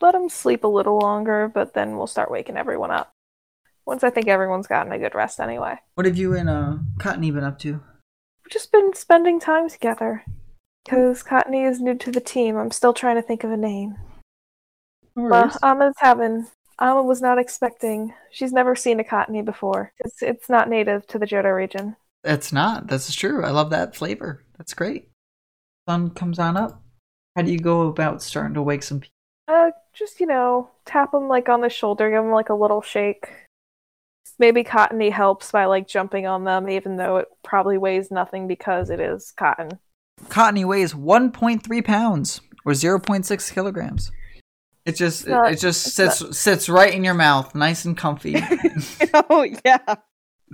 [0.00, 3.12] Let them sleep a little longer, but then we'll start waking everyone up.
[3.84, 5.76] Once I think everyone's gotten a good rest anyway.
[5.94, 7.72] What have you and uh Cottonee been up to?
[7.72, 10.24] We've just been spending time together.
[10.84, 12.56] Because Cottonee is new to the team.
[12.56, 13.96] I'm still trying to think of a name.
[15.14, 16.46] Well, Ama's having.
[16.80, 18.14] Ama was not expecting.
[18.30, 19.92] She's never seen a Cottonee before.
[19.98, 21.96] It's it's not native to the Johto region.
[22.24, 22.86] It's not.
[22.86, 23.44] That's true.
[23.44, 24.44] I love that flavor.
[24.56, 25.10] That's great.
[25.88, 26.82] Sun comes on up.
[27.36, 29.14] How do you go about starting to wake some people?
[29.46, 32.82] Uh, just you know, tap him like on the shoulder, give him like a little
[32.82, 33.28] shake.
[34.38, 38.88] Maybe Cottonee helps by like jumping on them, even though it probably weighs nothing because
[38.88, 39.70] it is cotton.
[40.26, 44.12] Cottonee weighs 1.3 pounds or 0.6 kilograms.
[44.84, 47.96] It just It's not- it just it's sits sits right in your mouth, nice and
[47.96, 48.36] comfy.
[49.14, 49.96] oh yeah.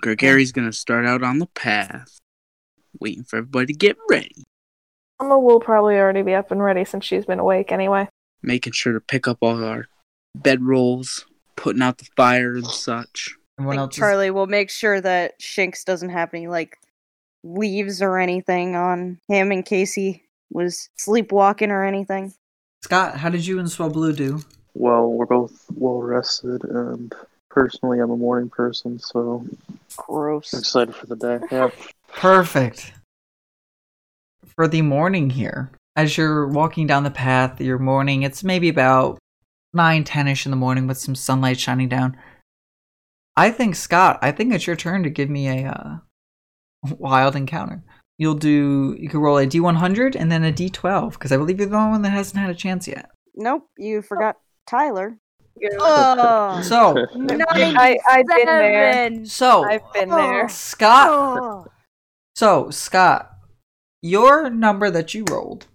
[0.00, 2.18] Gregory's gonna start out on the path,
[2.98, 4.44] waiting for everybody to get ready,
[5.20, 8.08] Ama will probably already be up and ready since she's been awake anyway.
[8.44, 9.86] Making sure to pick up all our
[10.36, 11.26] bed rolls,
[11.56, 13.34] putting out the fire and such.
[13.58, 16.78] Everyone think else is- Charlie will make sure that Shinx doesn't have any like
[17.42, 22.32] leaves or anything on him in case he was sleepwalking or anything.
[22.82, 24.40] Scott, how did you and Swablu do?
[24.74, 27.14] Well, we're both well rested, and
[27.48, 29.58] personally, I'm a morning person, so I'm
[29.96, 30.52] Gross.
[30.52, 31.38] excited for the day.
[31.52, 31.70] Yeah.
[32.12, 32.92] Perfect.
[34.56, 39.18] For the morning here, as you're walking down the path, your morning, it's maybe about
[39.72, 42.16] 9, 10 ish in the morning with some sunlight shining down.
[43.36, 45.96] I think, Scott, I think it's your turn to give me a uh,
[46.98, 47.82] wild encounter.
[48.18, 51.68] You'll do, you can roll a d100 and then a d12, because I believe you're
[51.68, 53.10] the only one that hasn't had a chance yet.
[53.34, 54.36] Nope, you forgot
[54.68, 55.18] Tyler.
[55.80, 59.24] Oh, Oh, So, I, I've been there.
[59.24, 60.48] so, I've been there.
[60.48, 61.66] Scott, Oh.
[62.36, 63.30] So, Scott,
[64.02, 65.66] your number that you rolled,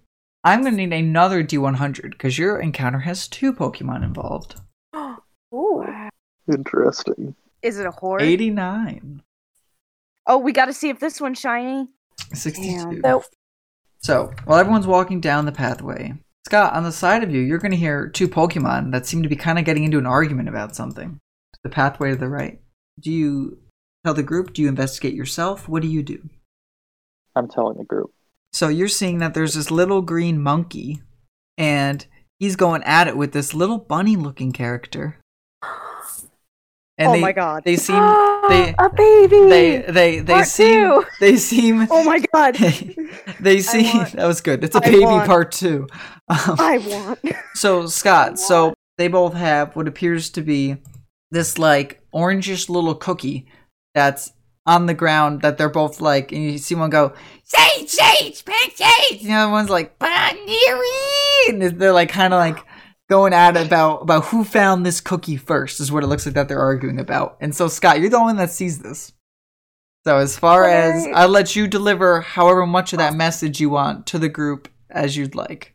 [0.42, 4.60] I'm going to need another D100 because your encounter has two Pokemon involved.
[5.54, 5.84] Ooh.
[6.50, 7.34] Interesting.
[7.62, 8.22] Is it a horde?
[8.22, 9.22] 89,
[10.26, 11.88] Oh, we got to see if this one's shiny.
[12.32, 12.62] 62.
[12.62, 13.00] Damn.
[13.00, 13.24] Nope.
[13.98, 16.14] So, while everyone's walking down the pathway,
[16.46, 19.28] Scott, on the side of you, you're going to hear two Pokemon that seem to
[19.28, 21.18] be kind of getting into an argument about something.
[21.64, 22.60] The pathway to the right.
[22.98, 23.58] Do you
[24.04, 24.52] tell the group?
[24.52, 25.68] Do you investigate yourself?
[25.68, 26.28] What do you do?
[27.34, 28.12] I'm telling the group.
[28.52, 31.00] So you're seeing that there's this little green monkey,
[31.56, 32.04] and
[32.38, 35.18] he's going at it with this little bunny-looking character.
[36.98, 37.62] And oh they, my god.
[37.64, 37.96] They seem
[38.50, 39.48] they a baby.
[39.48, 41.04] they they they Part seem two.
[41.20, 42.56] they seem Oh my god.
[43.40, 44.62] they seem want- that was good.
[44.62, 45.86] It's a I baby want- part two.
[46.28, 47.18] Um, I want.
[47.54, 50.76] so Scott, so they both have what appears to be
[51.30, 53.46] this like orangish little cookie
[53.94, 54.32] that's
[54.70, 57.12] on the ground that they're both like, and you see one go,
[57.42, 62.38] Sage, Sage, pink Sage, and the other one's like, Buneary, and they're like kind of
[62.38, 62.64] like
[63.08, 66.36] going at it about about who found this cookie first is what it looks like
[66.36, 67.36] that they're arguing about.
[67.40, 69.12] And so Scott, you're the one that sees this.
[70.06, 74.06] So as far as I'll let you deliver however much of that message you want
[74.06, 75.74] to the group as you'd like.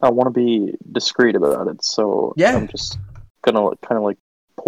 [0.00, 2.56] I want to be discreet about it, so Yeah.
[2.56, 2.98] I'm just
[3.42, 4.18] gonna kind of like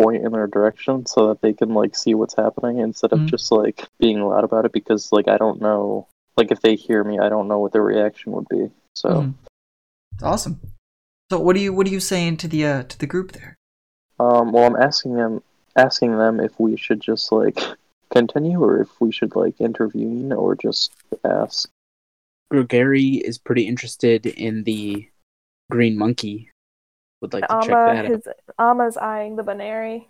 [0.00, 3.26] point in their direction so that they can like see what's happening instead of Mhm.
[3.28, 7.04] just like being loud about it because like I don't know like if they hear
[7.04, 8.70] me I don't know what their reaction would be.
[8.94, 9.34] So Mhm.
[10.14, 10.60] It's awesome.
[11.30, 13.56] So what are you what are you saying to the uh, to the group there?
[14.18, 15.42] um well I'm asking them
[15.76, 17.58] asking them if we should just like
[18.10, 20.92] continue or if we should like intervene or just
[21.24, 21.68] ask.
[22.50, 25.08] Gregory is pretty interested in the
[25.70, 26.49] green monkey.
[27.20, 28.10] Would like to check Ama, that out.
[28.10, 30.08] his Ama's eyeing the Buneary.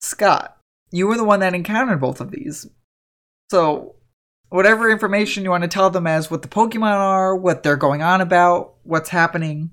[0.00, 0.56] Scott,
[0.90, 2.68] you were the one that encountered both of these.
[3.50, 3.96] So,
[4.48, 8.02] whatever information you want to tell them as what the Pokemon are, what they're going
[8.02, 9.70] on about, what's happening,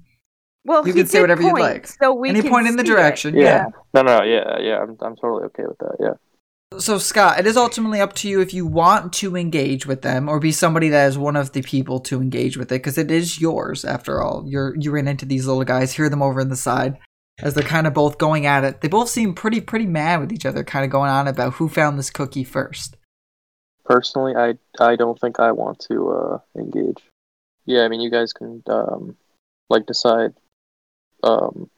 [0.66, 1.88] Well, You can say did whatever you'd like.
[1.88, 3.36] So we any can point in the direction.
[3.36, 3.42] Yeah.
[3.42, 3.66] yeah.
[3.94, 4.80] No, no, yeah, yeah.
[4.80, 5.96] I'm I'm totally okay with that.
[6.00, 6.14] Yeah.
[6.80, 10.30] So, Scott, it is ultimately up to you if you want to engage with them
[10.30, 13.10] or be somebody that is one of the people to engage with it, because it
[13.10, 14.44] is yours after all.
[14.48, 16.98] You're you ran into these little guys, hear them over in the side
[17.40, 18.82] as they're kind of both going at it.
[18.82, 21.70] They both seem pretty pretty mad with each other, kind of going on about who
[21.70, 22.98] found this cookie first.
[23.86, 27.02] Personally, I I don't think I want to uh engage.
[27.66, 29.18] Yeah, I mean, you guys can um
[29.70, 30.34] like decide
[31.24, 31.70] um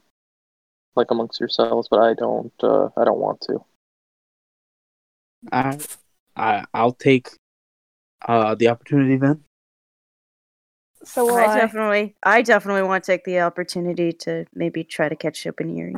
[0.95, 3.63] like amongst yourselves, but I don't uh I don't want to.
[5.51, 5.77] I,
[6.35, 7.29] I I'll take
[8.27, 9.43] uh the opportunity then.
[11.03, 11.59] So will I I.
[11.59, 15.75] definitely, I definitely want to take the opportunity to maybe try to catch up in
[15.77, 15.95] Erie.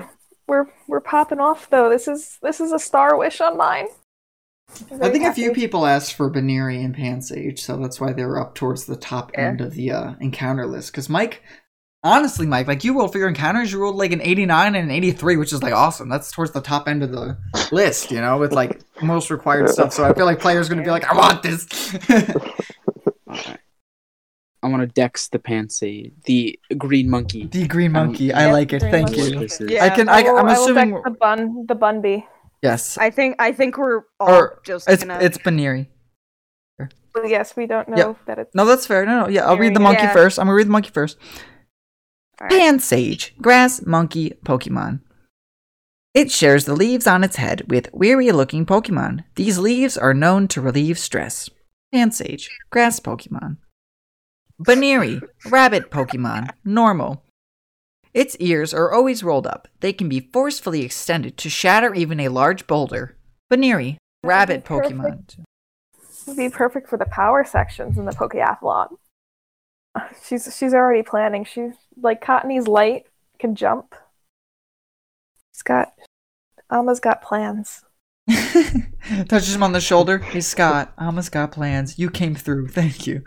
[0.47, 1.89] We're we're popping off though.
[1.89, 3.87] This is this is a star wish on mine.
[4.91, 8.13] I'm I very think a few people asked for Buneary and Pansage, so that's why
[8.13, 9.47] they were up towards the top Yeah.
[9.47, 10.91] end of the uh, encounter list.
[10.91, 11.43] Because Mike,
[12.03, 14.91] honestly, Mike, like you rolled for your encounters, you rolled like an 89 and an
[14.91, 16.09] 83, which is like awesome.
[16.09, 17.37] That's towards the top end of the
[17.71, 19.93] list, you know, with like most required stuff.
[19.93, 21.67] So I feel like players are going to be like, I want this.
[23.27, 23.59] Alright.
[24.63, 27.47] I want to dex the pansy, the green monkey.
[27.47, 28.81] the green Um, monkey, I yeah, like it.
[28.81, 29.21] Thank monkey.
[29.59, 29.67] you.
[29.67, 29.85] Yeah.
[29.85, 30.07] I can.
[30.07, 30.91] I, I'm I assuming.
[30.93, 32.27] deck the bun the bunby.
[32.61, 35.17] Yes, I think, I think we're all Or just it's gonna.
[35.19, 35.89] it's Buneary.
[37.25, 38.17] Yes, we don't know Yep.
[38.27, 39.03] that it's No, that's fair.
[39.03, 39.27] No, no.
[39.29, 40.13] Yeah, I'll read the monkey Yeah.
[40.13, 40.37] first.
[40.37, 41.17] I'm gonna read the monkey first.
[42.49, 45.01] Pansage, grass monkey Pokemon.
[46.13, 49.23] It shares the leaves on its head with weary looking Pokemon.
[49.35, 51.49] These leaves are known to relieve stress.
[51.93, 53.57] Pansage, grass Pokemon.
[54.59, 57.23] Buneary, rabbit Pokemon, normal.
[58.13, 59.67] Its ears are always rolled up.
[59.79, 63.17] They can be forcefully extended to shatter even a large boulder.
[63.49, 64.65] Buneary, rabbit.
[64.65, 65.37] Pokemon.
[66.27, 68.97] would be perfect for the power sections in the Pokeathlon.
[70.23, 71.45] She's she's already planning.
[71.45, 73.05] She's like Cottonee's light
[73.39, 73.95] can jump.
[75.53, 75.93] She's got
[76.69, 77.83] Alma's got plans.
[79.27, 80.19] Touches him on the shoulder.
[80.19, 81.97] Hey Scott, Alma's got plans.
[81.99, 82.67] You came through.
[82.69, 83.23] Thank you.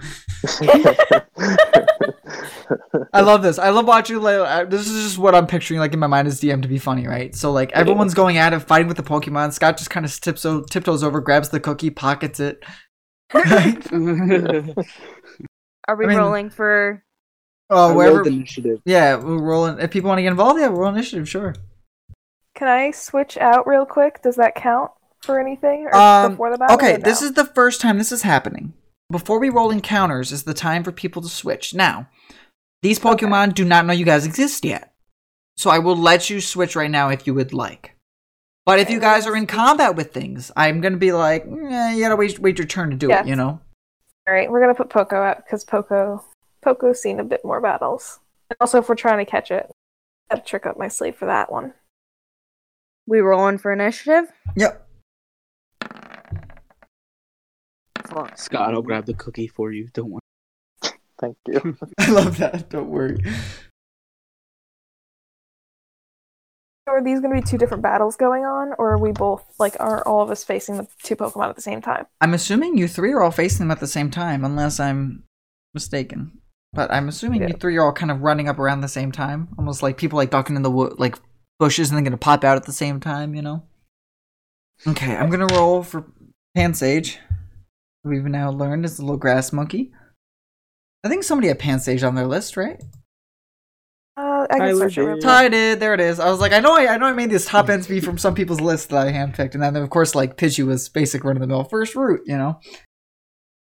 [3.13, 3.59] I love this.
[3.59, 4.21] I love watching.
[4.21, 6.79] Like, this is just what I'm picturing, like in my mind as DM to be
[6.79, 7.35] funny, right?
[7.35, 9.53] So like everyone's going at it, fighting with the Pokemon.
[9.53, 12.63] Scott just kind of tipso- tiptoes over, grabs the cookie, pockets it.
[13.35, 13.43] Are
[15.97, 17.03] we I mean- rolling for?
[17.71, 18.27] Oh, I wherever.
[18.29, 18.81] initiative.
[18.85, 19.79] Yeah, we're rolling.
[19.79, 21.29] If people want to get involved, yeah, we're initiative.
[21.29, 21.55] Sure.
[22.55, 24.23] Can I switch out real quick?
[24.23, 24.91] Does that count
[25.23, 25.87] for anything?
[25.87, 26.77] Or Um, before the battle?
[26.77, 28.75] Okay, or this is the first time this is happening.
[29.11, 31.75] Before we roll encounters is the time for people to switch.
[31.75, 32.09] Now,
[32.83, 33.27] these Okay.
[33.27, 34.93] Pokemon do not know you guys exist yet.
[35.57, 37.97] So I will let you switch right now if you would like.
[38.67, 42.03] But if you guys are in combat with things, I'm gonna be like, eh, you
[42.03, 43.25] gotta wait, wait your turn to do Yes.
[43.27, 43.61] it, you know?
[44.27, 46.25] All right, we're gonna put Poco out because Poco
[46.65, 48.21] Poco's seen a bit more battles.
[48.49, 49.71] And also, if we're trying to catch it,
[50.31, 51.75] got a trick up my sleeve for that one.
[53.07, 54.33] We rolling for initiative?
[54.57, 54.89] Yep.
[58.07, 58.39] Fuck.
[58.39, 59.89] Scott, I'll grab the cookie for you.
[59.93, 60.21] Don't worry.
[61.21, 61.77] Thank you.
[61.99, 62.71] I love that.
[62.71, 63.23] Don't worry.
[66.87, 69.75] So are these gonna be two different battles going on, or are we both like
[69.81, 72.07] are all of us facing the two Pokemon at the same time?
[72.21, 75.25] I'm assuming you three are all facing them at the same time, unless I'm
[75.73, 76.41] mistaken.
[76.75, 77.49] But I'm assuming Yeah.
[77.49, 80.17] you three are all kind of running up around the same time, almost like people
[80.17, 81.17] like ducking in the wood, like
[81.59, 83.35] bushes, and then gonna pop out at the same time.
[83.35, 83.63] You know?
[84.87, 86.05] Okay, I'm gonna roll for
[86.55, 87.19] Pansage.
[88.03, 89.93] who We've now learned is the little grass monkey.
[91.05, 92.83] I think somebody had Pansage on their list, right?
[94.17, 95.23] Uh, I can Tyler search it real did.
[95.23, 95.31] quick.
[95.33, 95.81] Ty did.
[95.81, 96.21] There it is.
[96.21, 98.17] I was like, I know, I, I know, I made these top ends be from
[98.17, 101.37] some people's list that I handpicked, and then of course, like Pidgey was basic run
[101.37, 102.61] of the mill first route, you know.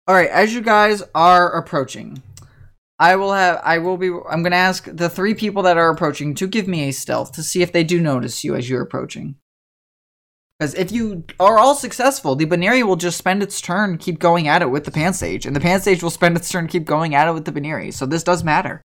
[0.08, 2.20] All right, as you guys are approaching,
[3.02, 6.36] I will have, I will be, I'm gonna ask the three people that are approaching
[6.36, 9.34] to give me a stealth to see if they do notice you as you're approaching.
[10.56, 14.46] Because if you are all successful, the Buneary will just spend its turn keep going
[14.46, 17.26] at it with the Pansage, and the Pansage will spend its turn keep going at
[17.26, 17.90] it with the Buneary.
[17.90, 18.80] So this does matter.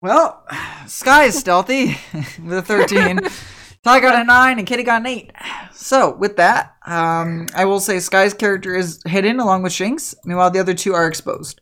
[0.00, 0.46] Well,
[0.86, 1.98] Sky is stealthy
[2.44, 3.18] with a 13.
[3.82, 5.32] Ty got a 9 and Kitty got an 8.
[5.72, 10.14] So, with that, um, I will say Sky's character is hidden along with Shinx.
[10.24, 11.60] Meanwhile, the other two are exposed.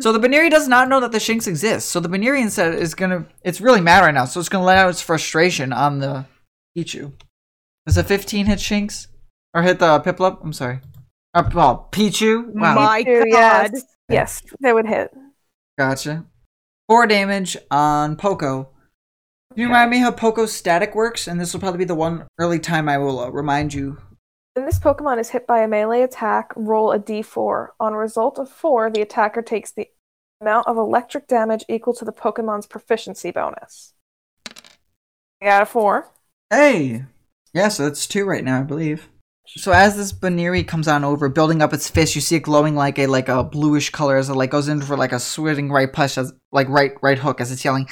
[0.00, 1.90] So the Buneary does not know that the Shinx exists.
[1.90, 3.26] So the Buneary instead is gonna.
[3.42, 4.24] It's really mad right now.
[4.26, 6.24] So it's gonna let out its frustration on the
[6.76, 7.12] Pichu.
[7.86, 9.08] Does a 15 hit Shinx?
[9.54, 10.38] Or hit the Piplup?
[10.44, 10.80] I'm sorry.
[11.34, 12.46] Uh, well, Pichu?
[12.52, 12.74] Wow.
[12.74, 13.70] My Pichu, God.
[13.72, 15.10] Yes, yes, they would hit.
[15.78, 16.24] Gotcha.
[16.88, 18.64] Four damage on Poco.
[19.52, 19.72] Can you Okay.
[19.72, 21.26] remind me how Poco's static works?
[21.26, 23.98] And this will probably be the one early time I will uh, remind you.
[24.58, 27.68] When this Pokemon is hit by a melee attack, roll a d4.
[27.78, 29.86] On a result of 4, the attacker takes the
[30.40, 33.94] amount of electric damage equal to the Pokemon's proficiency bonus.
[35.40, 36.10] I got a 4.
[36.50, 37.04] Hey!
[37.54, 39.08] Yeah, so that's two right now, I believe.
[39.56, 42.74] So as this Buneary comes on over, building up its fist, you see it glowing
[42.74, 45.70] like a like a bluish color as it like goes in for like a switting
[45.70, 47.88] right push as like right right hook as it's yelling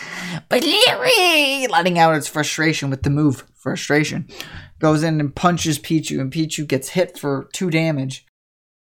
[0.51, 3.47] Buneary letting out its frustration with the move.
[3.55, 4.29] Frustration.
[4.79, 8.27] Goes in and punches Pichu and Pichu gets hit for two damage.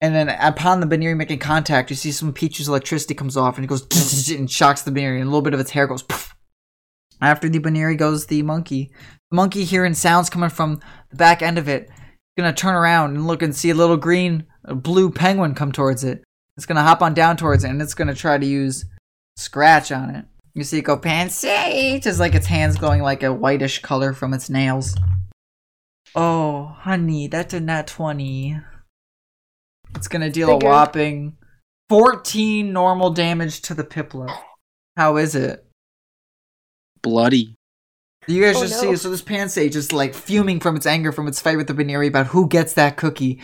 [0.01, 3.63] And then upon the Buneary making contact, you see some Pichu's electricity comes off and
[3.63, 6.35] it goes and shocks the Buneary and a little bit of its hair goes poof.
[7.21, 8.91] After the Buneary goes the monkey.
[9.31, 11.89] The monkey hearing sounds coming from the back end of it
[12.37, 16.03] gonna turn around and look and see a little green a blue penguin come towards
[16.03, 16.23] it.
[16.57, 18.85] It's gonna hop on down towards it and it's gonna try to use
[19.37, 20.25] scratch on it.
[20.53, 24.33] You see it go pansage just like its hands glowing like a whitish color from
[24.33, 24.95] its nails.
[26.15, 28.57] Oh honey that's a nat 20
[29.95, 30.63] it's gonna deal Figured.
[30.63, 31.37] a whopping
[31.89, 34.35] 14 normal damage to the piplup.
[34.97, 35.65] How is it?
[37.01, 37.54] Bloody.
[38.27, 38.91] You guys Oh, just no.
[38.91, 41.73] see, so this Pansage is like fuming from its anger from its fight with the
[41.73, 43.39] Buneary about who gets that cookie.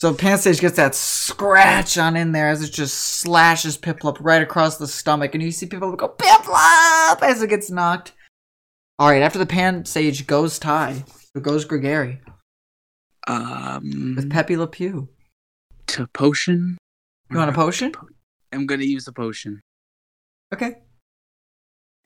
[0.00, 4.76] So Pansage gets that scratch on in there as it just slashes Piplup right across
[4.76, 8.12] the stomach, and you see Piplup go Piplup as it gets knocked.
[8.98, 11.04] All right, after the Pansage goes Ty,
[11.36, 12.20] it goes Gregory
[13.28, 15.08] Um, with Pepe Le Pew.
[15.86, 16.76] to potion.
[17.30, 17.92] You want a potion?
[18.52, 19.60] I'm gonna use the potion.
[20.52, 20.78] Okay.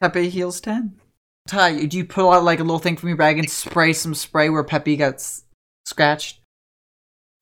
[0.01, 1.01] Pepe heals ten.
[1.47, 4.14] Ty, do you pull out like a little thing from your bag and spray some
[4.14, 5.44] spray where Pepe gets
[5.84, 6.40] scratched?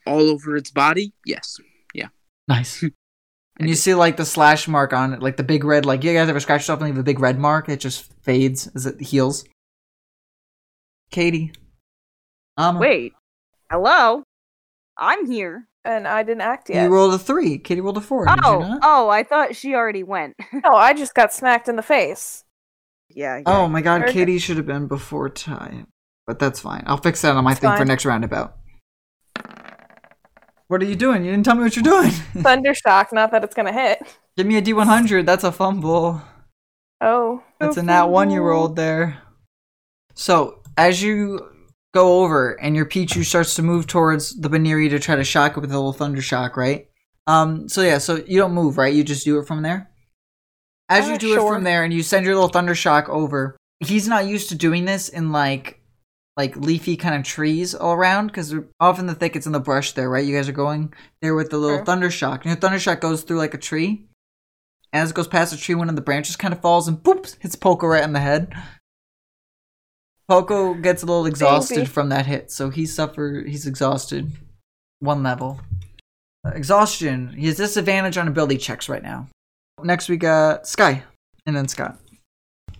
[0.07, 1.13] All over its body.
[1.25, 1.57] Yes.
[1.95, 2.09] Yeah.
[2.49, 2.83] Nice.
[3.59, 6.13] and you see like the slash mark on it, like the big red, like you
[6.13, 7.69] guys ever scratch yourself and leave a big red mark?
[7.69, 9.45] It just fades as it heals.
[11.11, 11.53] Katie.
[12.57, 13.15] Um, Wait.
[13.71, 14.23] Hello?
[14.97, 15.67] I'm here.
[15.87, 16.85] And I didn't act yet.
[16.85, 17.59] You rolled a three.
[17.59, 18.25] Katie rolled a four.
[18.27, 18.81] Did you Oh, not?
[18.83, 20.35] oh, I thought she already went.
[20.53, 22.44] No, I just got smacked in the face.
[23.15, 23.43] Yeah, yeah.
[23.47, 24.07] Oh my god.
[24.09, 25.87] Katie should have been before Ty.
[26.27, 26.83] But that's fine.
[26.87, 28.57] I'll fix that on my It's thing for next roundabout.
[30.69, 31.25] What are you doing?
[31.25, 32.11] You didn't tell me what you're doing.
[32.35, 34.03] Thundershock, not that it's gonna hit.
[34.37, 35.27] Give me a D100.
[35.27, 36.23] That's a fumble.
[37.01, 37.43] Oh.
[37.61, 39.23] That's a nat one year old there.
[40.15, 41.51] So as you
[41.93, 45.57] go over and your Pichu starts to move towards the Buneary to try to shock
[45.57, 46.89] it with a little thunder shock, right?
[47.27, 47.69] Um.
[47.69, 47.99] So yeah.
[47.99, 48.93] So you don't move, right?
[48.93, 49.91] You just do it from there.
[50.89, 53.57] As you Uh, do it from there, and you send your little thunder shock over.
[53.81, 55.81] He's not used to doing this in like
[56.37, 60.11] like leafy kind of trees all around because often the thickets in the brush there,
[60.11, 60.25] right?
[60.25, 61.85] You guys are going there with the little Sure.
[61.85, 64.09] thunder shock, and your thunder shock goes through like a tree.
[64.93, 67.37] As it goes past the tree, one of the branches kind of falls and boop
[67.41, 68.53] hits Poco right in the head.
[70.29, 71.87] Poco gets a little exhausted Baby.
[71.87, 73.45] from that hit, so he suffer.
[73.47, 74.33] He's exhausted,
[75.01, 75.61] one level.
[76.47, 77.29] Exhaustion.
[77.35, 79.29] He has disadvantage on ability checks right now.
[79.85, 81.03] Next we got Sky,
[81.45, 81.99] and then Scott.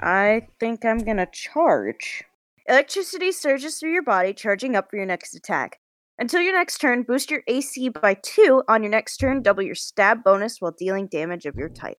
[0.01, 2.25] I think I'm gonna charge.
[2.67, 5.79] Electricity surges through your body, charging up for your next attack.
[6.19, 8.63] Until your next turn, boost your AC by 2.
[8.69, 11.99] On your next turn, double your stab bonus while dealing damage of your type.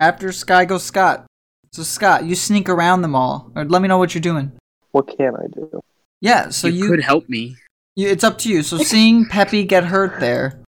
[0.00, 1.26] After Sky goes Scott.
[1.72, 4.52] So Scott, you sneak around them all, or let me know what you're doing.
[4.92, 5.80] What can I do?
[6.22, 7.56] Yeah, so you, you, could help me.
[7.94, 8.62] you it's up to you.
[8.62, 10.62] So seeing Peppy get hurt there,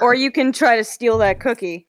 [0.00, 1.87] Or you can try to steal that cookie.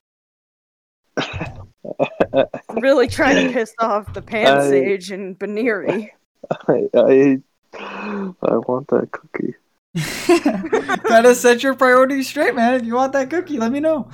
[2.70, 6.14] Really trying to piss off the Pansage and Buneary.
[6.68, 7.42] I, I
[7.78, 9.56] I want that cookie.
[11.04, 12.76] gotta set your priorities straight, man.
[12.76, 14.10] If you want that cookie, let me know.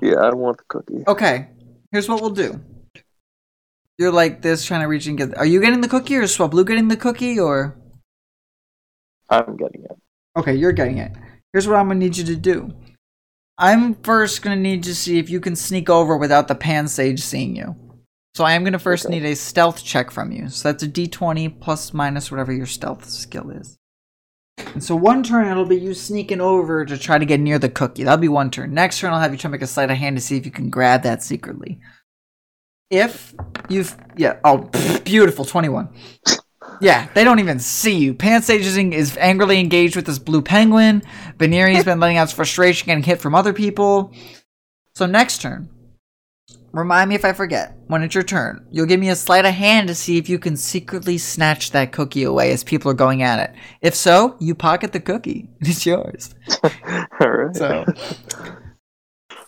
[0.00, 1.04] Yeah, I want the cookie.
[1.06, 1.48] Okay,
[1.90, 2.60] here's what we'll do.
[3.98, 5.36] You're like this, trying to reach and get.
[5.36, 7.76] Are you getting the cookie, or is Swablu getting the cookie, or?
[9.28, 9.98] I'm getting it.
[10.36, 11.12] Okay, you're getting it.
[11.52, 12.72] Here's what I'm gonna need you to do.
[13.62, 17.54] I'm first gonna need to see if you can sneak over without the Pansage seeing
[17.54, 17.76] you.
[18.34, 19.14] So I am gonna first Okay.
[19.20, 20.48] need a stealth check from you.
[20.48, 23.78] So that's a D20 plus minus whatever your stealth skill is.
[24.58, 27.68] And so one turn it'll be you sneaking over to try to get near the
[27.68, 28.02] cookie.
[28.02, 28.74] That'll be one turn.
[28.74, 30.44] Next turn I'll have you try to make a sleight of hand to see if
[30.44, 31.78] you can grab that secretly.
[32.90, 33.32] If
[33.68, 34.68] you've yeah, oh
[35.04, 35.88] beautiful, 21.
[36.82, 38.12] Yeah, they don't even see you.
[38.12, 41.02] Pansage is, is angrily engaged with this blue penguin.
[41.38, 44.12] Buneary's been letting out his frustration getting hit from other people.
[44.94, 45.68] So next turn,
[46.72, 47.76] Remind me if I forget.
[47.88, 50.38] When it's your turn, you'll give me a sleight of hand to see if you
[50.38, 53.54] can secretly snatch that cookie away as people are going at it.
[53.82, 55.50] If so, you pocket the cookie.
[55.60, 56.34] It's yours.
[57.20, 57.54] All right.
[57.54, 57.84] So-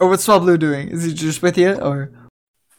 [0.00, 0.88] Or what's Swablu doing?
[0.88, 2.10] Is he just with you, or?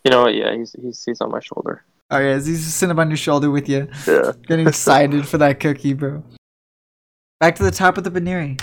[0.03, 0.35] You know what?
[0.35, 1.83] Yeah, he's he's he's on my shoulder.
[2.11, 4.31] Oh yeah, is he just sitting up on your shoulder with you, Yeah.
[4.47, 6.23] getting excited for that cookie, bro?
[7.39, 8.57] Back to the top of the Buneary.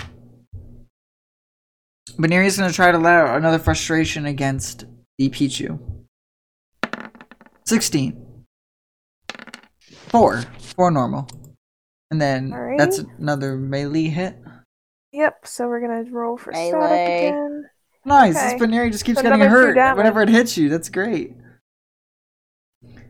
[2.17, 4.85] is gonna try to let out another frustration against
[5.17, 5.79] the Pichu.
[7.65, 8.45] 16.
[10.09, 10.41] 4.
[10.75, 11.27] 4 normal.
[12.11, 12.77] And then Alrighty.
[12.77, 14.37] that's another melee hit.
[15.11, 15.45] Yep.
[15.47, 17.69] So we're gonna roll for static again.
[18.05, 18.51] Nice, Okay.
[18.51, 20.69] this Buneary just keeps So getting hurt whenever it hits you.
[20.69, 21.35] That's great.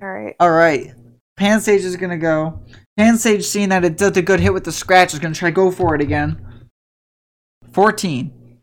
[0.04, 0.36] All right.
[0.42, 0.88] Alright.
[0.88, 0.96] Pan
[1.38, 2.60] Pansage is gonna go.
[2.98, 5.50] Pan Pansage, seeing that it did a good hit with the scratch, is gonna try
[5.50, 6.46] to go for it again.
[7.72, 8.60] 14.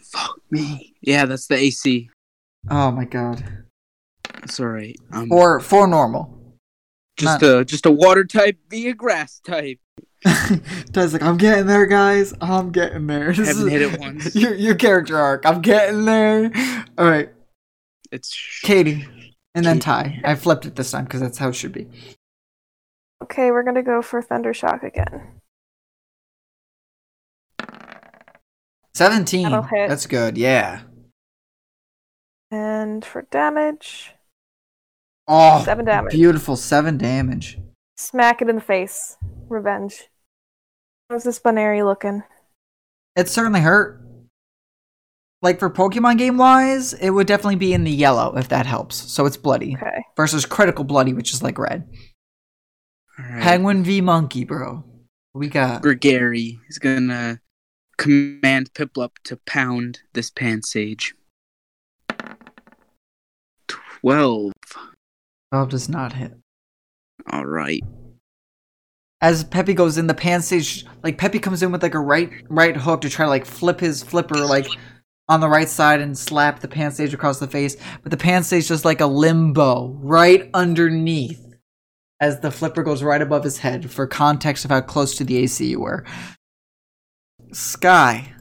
[0.00, 0.94] Fuck me.
[1.02, 2.08] Yeah, that's the AC.
[2.70, 3.64] Oh my god.
[4.44, 4.96] It's alright.
[5.12, 6.56] Um, Four, four normal.
[7.16, 9.78] just a just a water type be a grass type.
[10.92, 12.32] Does like I'm getting there, guys.
[12.40, 13.32] I'm getting there.
[13.32, 14.36] This Haven't is- hit it once.
[14.36, 15.44] Your your character arc.
[15.44, 16.52] I'm getting there.
[16.96, 17.30] All right,
[18.12, 19.06] It's Katie,
[19.54, 20.20] and then tie.
[20.24, 21.88] I flipped it this time because that's how it should be.
[23.22, 25.40] Okay, we're gonna go for Thundershock again.
[28.94, 29.44] Seventeen.
[29.44, 29.88] That'll hit.
[29.88, 30.36] That's good.
[30.36, 30.82] Yeah.
[32.50, 34.12] And for damage,
[35.26, 36.12] Oh, seven damage.
[36.12, 36.56] beautiful.
[36.56, 37.58] Seven damage.
[37.96, 39.16] Smack it in the face.
[39.48, 40.08] Revenge.
[41.08, 42.22] How's this Buneary looking?
[43.16, 44.00] It certainly hurt.
[45.42, 48.94] Like for Pokemon game wise, it would definitely be in the yellow if that helps.
[49.10, 50.04] So it's bloody Okay.
[50.16, 51.88] versus critical bloody, which is like red.
[53.18, 53.42] alright.
[53.42, 54.84] Penguin v Monkey, bro.
[55.34, 57.40] We got Gregory is gonna
[57.98, 61.14] command Piplup to pound this Pansage.
[63.68, 64.52] Twelve.
[65.50, 66.32] twelve does not hit.
[67.32, 67.82] Alright.
[69.20, 72.76] as Peppy goes in, the Pansage like Peppy comes in with like a right right
[72.76, 74.66] hook to try to like flip his flipper like
[75.32, 78.84] on the right side and slap the Pansage across the face, but the Pansage just
[78.84, 81.42] like a limbo right underneath
[82.20, 85.38] as the flipper goes right above his head for context of how close to the
[85.38, 86.04] AC you were.
[87.52, 88.34] Sky.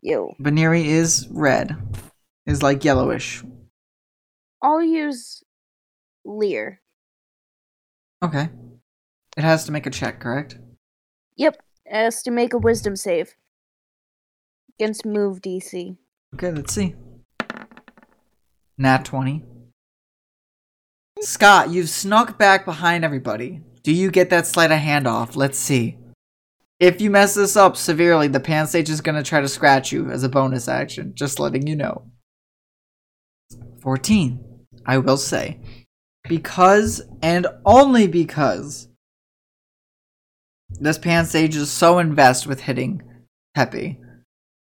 [0.00, 0.30] You.
[0.38, 1.76] Buneary is red.
[2.46, 3.42] Is like yellowish.
[4.62, 5.42] I'll use
[6.24, 6.80] Leer.
[8.22, 8.48] Okay.
[9.36, 10.56] It has to make a check, correct?
[11.36, 11.60] Yep.
[11.86, 13.34] Has to make a wisdom save.
[14.78, 15.96] Against move DC.
[16.34, 16.94] Okay, let's see.
[18.76, 19.42] Nat 20.
[21.22, 23.62] Scott, you've snuck back behind everybody.
[23.82, 25.34] Do you get that sleight of hand off?
[25.34, 25.96] Let's see.
[26.78, 30.24] If you mess this up severely, the Pansage is gonna try to scratch you as
[30.24, 31.12] a bonus action.
[31.14, 32.10] Just letting you know.
[33.80, 34.38] 14.
[34.84, 35.58] I will say.
[36.28, 38.88] Because, and only because,
[40.68, 43.02] this Pansage is so invested with hitting
[43.54, 44.00] Peppy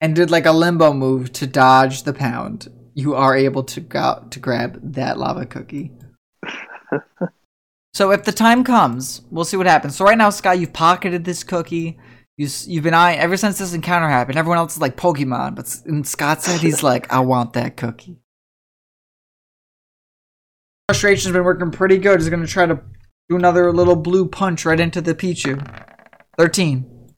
[0.02, 4.26] and did like a limbo move to dodge the pound, you are able to go
[4.30, 5.91] to grab that lava cookie.
[7.93, 9.95] so if the time comes, we'll see what happens.
[9.95, 11.99] So right now, Sky, you've pocketed this cookie.
[12.38, 14.38] You, you've been eyeing ever since this encounter happened.
[14.38, 17.78] Everyone else is like Pokemon, but s- and Scott said he's like, I want that
[17.78, 18.18] cookie.
[20.89, 22.20] Frustration's been working pretty good.
[22.20, 22.82] He's gonna try to
[23.30, 25.64] do another little blue punch right into the Pichu.
[26.38, 27.14] Thirteen.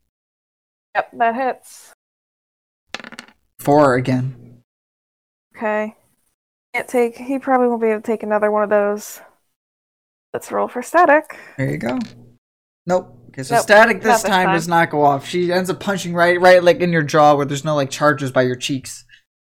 [0.93, 1.93] Yep, that hits.
[3.63, 4.59] Four again.
[5.55, 5.95] Okay.
[6.73, 7.17] Can't take.
[7.17, 9.21] He probably won't be able to take another one of those.
[10.33, 11.37] Let's roll for static.
[11.57, 11.97] There you go.
[12.85, 13.17] Nope.
[13.29, 14.55] Okay, so Nope, static this this time, time.
[14.55, 15.25] does not go off.
[15.27, 18.31] She ends up punching right, right, like in your jaw where there's no like charges
[18.31, 19.05] by your cheeks.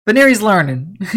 [0.06, 0.98] But Neri's learning.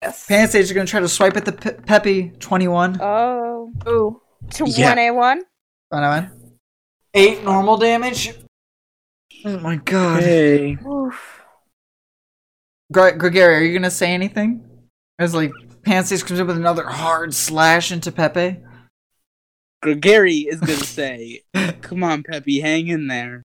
[0.00, 0.26] Yes.
[0.28, 3.00] Pansage is gonna try to swipe at the Pe- Peppy twenty-one.
[3.02, 3.72] Oh.
[3.88, 4.22] Ooh.
[4.52, 4.94] To Yeah.
[4.94, 5.38] 1A1?
[5.90, 6.52] Twenty-one.
[7.14, 8.32] Eight normal damage.
[9.44, 10.22] Oh my god.
[10.22, 10.78] Hey.
[10.86, 11.37] Oof.
[12.92, 14.64] Gre- Gregory, are you gonna say anything?
[15.18, 18.58] As like Pansage comes in with another hard slash into Pepe.
[19.82, 21.42] Gregory is gonna say,
[21.82, 23.42] "Come on, Pepe, hang in there."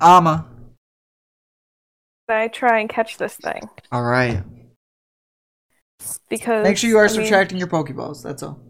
[0.00, 0.48] Ama.
[2.28, 4.42] I try and catch this thing All right.
[6.28, 8.20] because Make sure you are I mean, subtracting your Pokeballs.
[8.20, 8.60] That's all.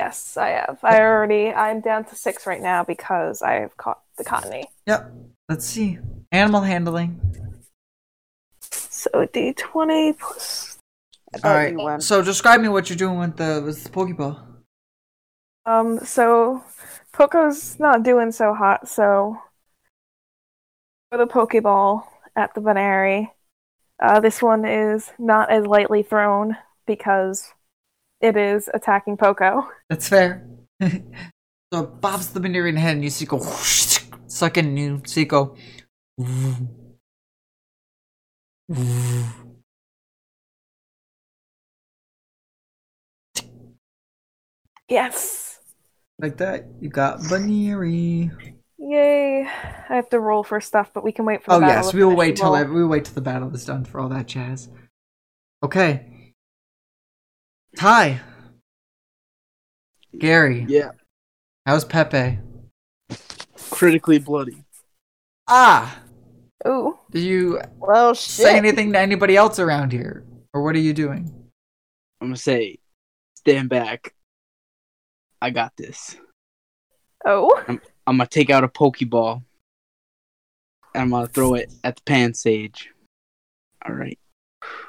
[0.00, 0.78] yes, I have.
[0.82, 1.52] I already.
[1.52, 4.64] I'm down to six right now because I have caught the Cottonee.
[4.86, 5.12] Yep.
[5.48, 5.98] Let's see.
[6.32, 7.20] Animal handling.
[9.02, 10.78] So D twenty plus.
[11.34, 11.72] I All thought right.
[11.72, 12.00] you won.
[12.00, 14.40] So describe me what you're doing with the with the Pokeball.
[15.66, 15.98] Um.
[16.04, 16.62] So
[17.12, 18.88] Poco's not doing so hot.
[18.88, 19.38] So
[21.10, 22.04] for the Pokeball
[22.36, 23.30] at the Buneary,
[24.02, 27.52] Uh, this one is not as lightly thrown because
[28.20, 29.68] it is attacking Poco.
[29.88, 30.46] That's fair.
[31.72, 34.78] so bobs the Buneary in head, and you see it go whoosh, suck in, and
[34.78, 35.54] you see it go.
[44.88, 45.58] Yes!
[46.18, 46.66] Like that.
[46.80, 48.30] You got Buneary.
[48.78, 49.46] Yay!
[49.46, 51.94] I have to roll for stuff, but we can wait for the Oh battle yes,
[51.94, 52.64] we will wait till roll.
[52.64, 54.68] we will wait till the battle is done for all that jazz.
[55.62, 56.34] Okay.
[57.76, 58.20] Ty.
[60.18, 60.66] Gary.
[60.68, 60.90] Yeah.
[61.64, 62.38] How's Pepe?
[63.70, 64.64] Critically bloody.
[65.48, 66.02] Ah!
[66.66, 66.98] Ooh.
[67.10, 70.24] Did you Well, say anything to anybody else around here?
[70.54, 71.32] Or what are you doing?
[72.20, 72.78] I'm gonna say,
[73.36, 74.14] stand back.
[75.40, 76.16] I got this.
[77.24, 77.50] Oh.
[78.06, 79.42] I'm gonna take out a Pokeball.
[80.94, 82.90] And I'm gonna throw it at the Pansage.
[83.84, 84.18] Alright.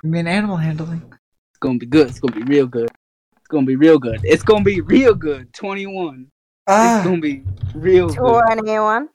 [0.03, 1.01] You mean animal handling?
[1.11, 2.09] It's gonna be good.
[2.09, 2.91] It's gonna be real good.
[3.37, 4.19] It's gonna be real good.
[4.23, 5.51] It's gonna be real good.
[5.53, 6.27] 21.
[6.67, 6.97] Ah.
[6.97, 7.43] It's gonna be
[7.73, 8.43] real To good.
[8.51, 9.09] anyone?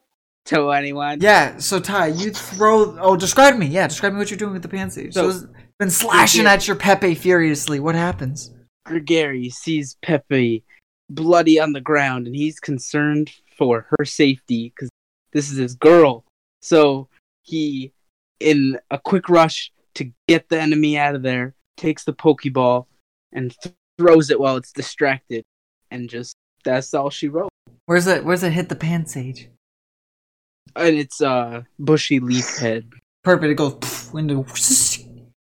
[0.49, 1.21] To anyone.
[1.21, 2.97] Yeah, so Ty, you throw.
[2.99, 3.67] Oh, describe me.
[3.67, 5.13] Yeah, describe me what you're doing with the pansage.
[5.15, 5.47] So, So- it's
[5.79, 7.81] been slashing at your Pepe furiously.
[7.81, 8.51] What happens?
[8.87, 10.65] Gregory sees Pepe
[11.11, 14.89] bloody on the ground and he's concerned for her safety because
[15.33, 16.25] this is his girl.
[16.63, 17.09] So
[17.43, 17.93] he,
[18.41, 22.87] in a quick rush to get the enemy out of there, takes the Pokeball
[23.33, 25.43] and th- throws it while it's distracted.
[25.91, 26.35] And just,
[26.65, 27.51] that's all she wrote.
[27.87, 28.25] Where's it?
[28.25, 29.49] Where's it hit the pansage?
[30.77, 32.91] And it's uh bushy leaf head.
[33.25, 33.51] Perfect.
[33.51, 34.45] It goes poof, into.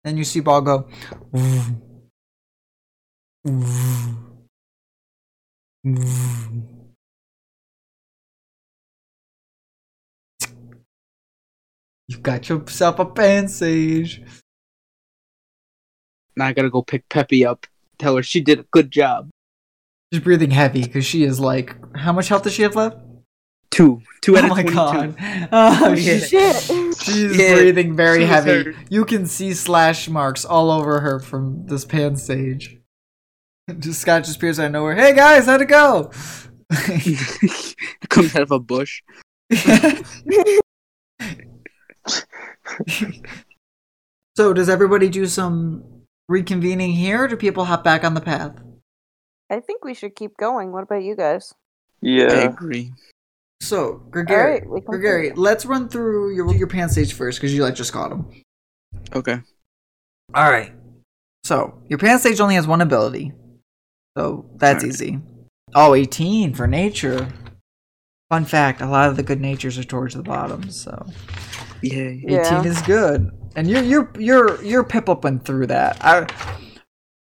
[0.04, 0.88] Then you see ball go.
[12.08, 14.22] You got yourself a pansage.
[16.36, 17.66] Now I gotta go pick Peppy up.
[17.98, 19.30] Tell her she did a good job.
[20.12, 22.98] She's breathing heavy because she is like, how much health does she have left?
[23.74, 24.02] Two.
[24.22, 24.76] Two out oh of my 22.
[24.76, 25.16] god.
[25.52, 26.20] Oh, Yeah.
[26.20, 26.56] Shit.
[27.02, 28.64] She's Yeah, breathing very she heavy.
[28.66, 28.76] hurt.
[28.90, 32.80] You can see slash marks all over her from this Pansage.
[33.80, 34.94] Just Scott just appears out of nowhere.
[34.96, 36.12] Hey guys, how'd it go?
[36.70, 39.02] it comes out of a bush.
[44.36, 45.84] so does everybody do some
[46.30, 48.56] reconvening here or do people hop back on the path?
[49.50, 50.72] I think we should keep going.
[50.72, 51.54] What about you guys?
[52.02, 52.26] Yeah.
[52.34, 52.92] I agree.
[53.64, 57.64] So, Gregory, Alright, we can Gregory, let's run through your your Pansage first because you
[57.64, 58.26] like just got him.
[59.16, 59.40] Okay.
[60.36, 60.74] All right.
[61.46, 63.32] So your Pansage only has one ability,
[64.18, 64.94] so that's Alright.
[64.94, 65.20] easy.
[65.74, 67.28] Oh, 18 for nature.
[68.30, 71.06] Fun fact: a lot of the good natures are towards the bottom, so
[71.82, 72.18] Yay.
[72.26, 72.64] 18 Yeah.
[72.66, 73.32] is good.
[73.56, 76.04] And your your your your Piplup went through that.
[76.04, 76.28] I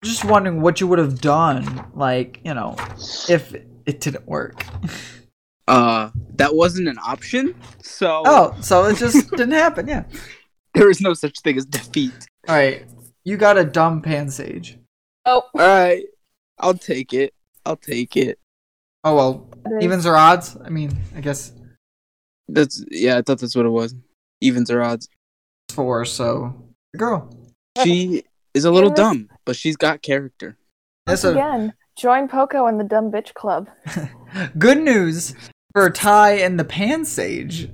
[0.03, 2.76] just wondering what you would have done, like you know,
[3.28, 3.53] if
[3.84, 4.64] it didn't work.
[5.71, 9.87] Uh, that wasn't an option, so Oh, so it just didn't happen.
[9.87, 10.05] Yeah.
[10.75, 12.12] there is no such thing as defeat.
[12.49, 12.85] All right.
[13.25, 14.79] You got a dumb Pansage.
[15.27, 15.43] Oh.
[15.55, 16.05] All right,
[16.59, 17.35] I'll take it.
[17.64, 18.39] I'll take it.
[19.05, 20.57] Oh well, That is- evens or odds?
[20.64, 21.53] I mean, I guess
[22.49, 23.18] That's yeah.
[23.18, 23.95] I thought that's what it was.
[24.41, 25.09] Evens or odds.
[25.71, 26.05] four.
[26.05, 26.55] So
[26.93, 27.30] the girl.
[27.84, 28.25] She
[28.55, 28.97] is a little Yes.
[28.97, 30.57] dumb, but she's got character.
[31.07, 33.68] Once That's a again, join Poco in the Dumb Bitch Club.
[34.59, 35.34] good news
[35.72, 37.71] for Ty and the Pansage.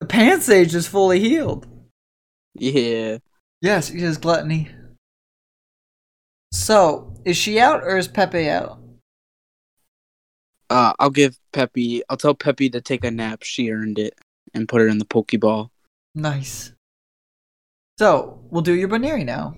[0.00, 1.66] The Pansage is fully healed.
[2.54, 3.18] Yeah.
[3.60, 4.70] Yes, it is gluttony.
[6.52, 8.78] So, is she out or is Pepe out?
[10.70, 12.02] Uh, I'll give Pepe.
[12.08, 13.42] I'll tell Pepe to take a nap.
[13.42, 14.14] She earned it,
[14.54, 15.70] and put her in the Pokeball.
[16.14, 16.72] Nice.
[17.98, 19.56] So, we'll do your Buneary now.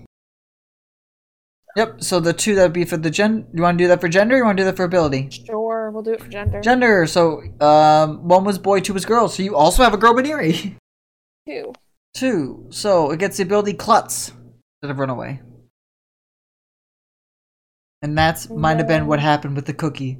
[1.75, 3.47] Yep, so the two that would be for the gen.
[3.53, 5.29] You want to do that for gender or you want to do that for ability?
[5.29, 5.60] Sure,
[5.93, 6.61] we'll do it for gender.
[6.61, 9.27] Gender, so um, one was boy, two was girl.
[9.29, 10.77] So you also have a girl Buneary.
[11.47, 11.73] Two.
[12.13, 12.67] Two.
[12.69, 15.41] So it gets the ability Klutz instead of Runaway.
[18.03, 20.19] And that's might have been what happened with the cookie.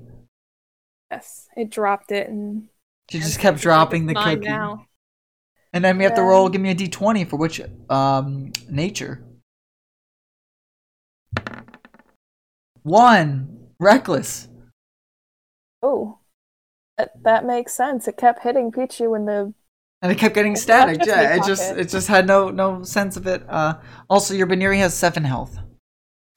[1.12, 2.70] Yes, it dropped it and
[3.10, 4.48] She just kept dropping the cookie.
[4.48, 4.86] now.
[5.74, 6.50] And then we have to roll.
[6.50, 9.24] Give me a d20 for which um nature.
[12.84, 14.48] One reckless.
[15.82, 16.20] Oh,
[16.98, 18.08] that, that makes sense.
[18.08, 19.54] It kept hitting Pichu in the.
[20.02, 21.06] And it kept getting static.
[21.06, 23.44] Yeah, it just it just had no no sense of it.
[23.48, 23.76] Uh,
[24.10, 25.60] also, your Buneary has seven health.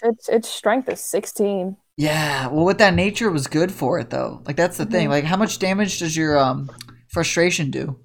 [0.03, 1.79] Its its strength is sixteen.
[1.97, 4.43] Yeah, well, with that nature was good for it though.
[4.45, 5.07] Like that's the thing.
[5.07, 5.11] Mhm.
[5.11, 6.71] Like, how much damage does your um
[7.09, 7.99] frustration do?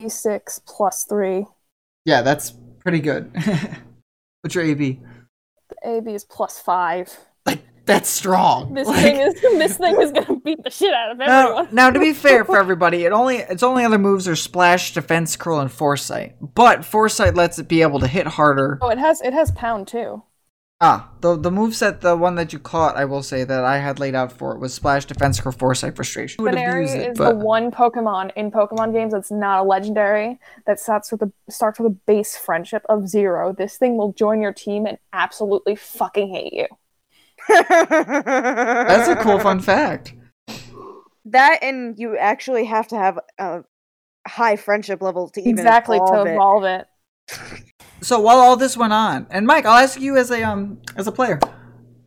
[0.00, 1.46] D six plus three.
[2.04, 2.54] Yeah, that's
[2.84, 3.34] Pretty good.
[4.42, 5.00] What's your AB?
[5.70, 7.18] The AB is plus five.
[7.86, 8.72] Like that's strong.
[8.74, 11.68] This Like- thing is this thing is gonna beat the shit out of everyone.
[11.72, 15.36] now, to be fair for everybody, it only its only other moves are splash, defense,
[15.36, 16.36] curl, and foresight.
[16.54, 18.78] But foresight lets it be able to hit harder.
[18.80, 20.22] Oh, it has it has pound too.
[20.80, 24.00] Ah, the the moveset, the one that you caught, I will say that I had
[24.00, 26.42] laid out for it was splash, defense, curl, foresight, frustration.
[26.42, 30.38] Would have it, is but the one Pokemon in Pokemon games that's not a legendary
[30.66, 33.52] that starts with a starts with a base friendship of zero.
[33.52, 36.66] This thing will join your team and absolutely fucking hate you.
[37.48, 40.14] That's a cool fun fact.
[41.26, 43.62] That and you actually have to have a
[44.26, 46.86] high friendship level to even exactly evolve to evolve it.
[48.04, 51.06] So while all this went on, and Mike, I'll ask you as a um as
[51.06, 51.40] a player.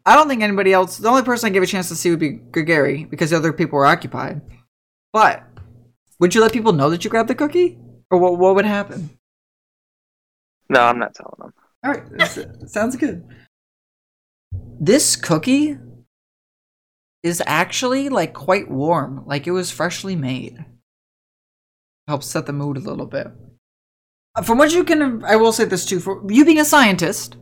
[0.06, 0.98] I don't think anybody else.
[0.98, 3.52] The only person I gave a chance to see would be Gregory because the other
[3.52, 4.42] people were occupied.
[5.12, 5.44] But
[6.20, 7.80] would you let people know that you grabbed the cookie,
[8.12, 8.38] or what?
[8.38, 9.10] What would happen?
[10.70, 11.54] No, I'm not telling them.
[11.84, 13.28] All right, sounds good.
[14.80, 15.78] This cookie
[17.24, 20.64] is actually like quite warm, like it was freshly made.
[22.08, 23.28] Helps set the mood a little bit.
[24.36, 27.38] Uh, From what you can, I will say this too: for you being a scientist,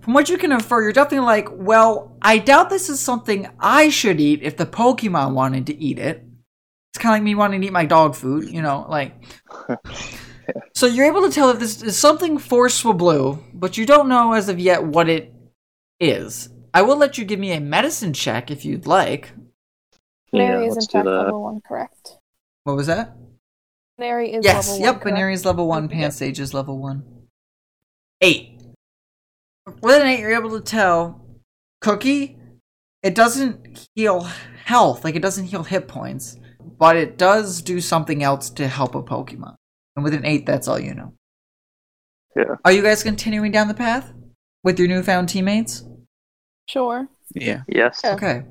[0.00, 3.88] from what you can infer, you're definitely like, well, I doubt this is something I
[3.90, 6.24] should eat if the Pokemon wanted to eat it.
[6.92, 9.14] It's kind of like me wanting to eat my dog food, you know, like.
[10.76, 14.32] So you're able to tell that this is something for Swablu, but you don't know
[14.32, 15.34] as of yet what it
[16.00, 16.48] is.
[16.74, 19.32] I will let you give me a medicine check if you'd like.
[20.32, 21.04] Mary yeah, is in fact that.
[21.04, 22.18] level one, correct?
[22.64, 23.16] What was that?
[23.98, 24.94] Mary is yes, level yep, one.
[24.94, 25.14] correct?
[25.14, 25.94] Buneary's level one, Okay.
[25.94, 27.04] Pansage is level one.
[28.20, 28.60] Eight.
[29.82, 31.24] With an eight, you're able to tell
[31.80, 32.38] Cookie,
[33.02, 34.28] it doesn't heal
[34.64, 36.36] health, like it doesn't heal hit points,
[36.78, 39.54] but it does do something else to help a Pokemon.
[39.94, 41.14] And with an eight, that's all you know.
[42.36, 42.56] Yeah.
[42.64, 44.12] Are you guys continuing down the path
[44.66, 45.84] with your newfound teammates?
[46.68, 47.06] Sure.
[47.36, 47.62] Yeah.
[47.68, 48.04] Yes.
[48.04, 48.42] Okay.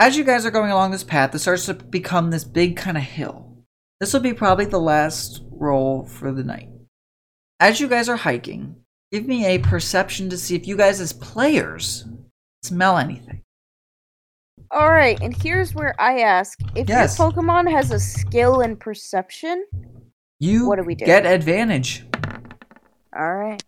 [0.00, 2.96] As you guys are going along this path, it starts to become this big kind
[2.96, 3.56] of hill.
[4.00, 6.68] This will be probably the last roll for the night.
[7.60, 8.76] As you guys are hiking,
[9.12, 12.04] give me a perception to see if you guys, as players,
[12.64, 13.42] smell anything.
[14.72, 17.16] All right, and here's where I ask: If Yes.
[17.18, 19.64] your Pokemon has a skill in perception,
[20.40, 21.04] You What do we do?
[21.06, 22.04] get advantage.
[23.16, 23.62] all right.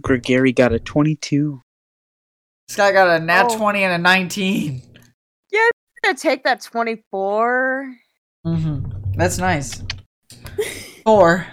[0.00, 1.60] Gregory got a 22.
[2.68, 3.56] This guy got a nat Oh.
[3.56, 4.82] 20 and a 19.
[5.50, 5.70] Yeah, I'm
[6.04, 7.94] gonna take that twenty-four.
[8.46, 9.12] Mm-hmm.
[9.16, 9.82] That's nice.
[11.04, 11.46] Four.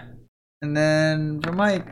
[0.62, 1.86] And then for Mike,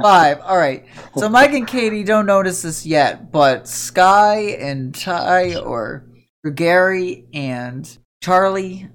[0.00, 0.40] five.
[0.40, 0.86] All right.
[1.16, 6.06] So Mike and Katie don't notice this yet, but Sky and Ty or
[6.54, 8.88] Gary and Charlie,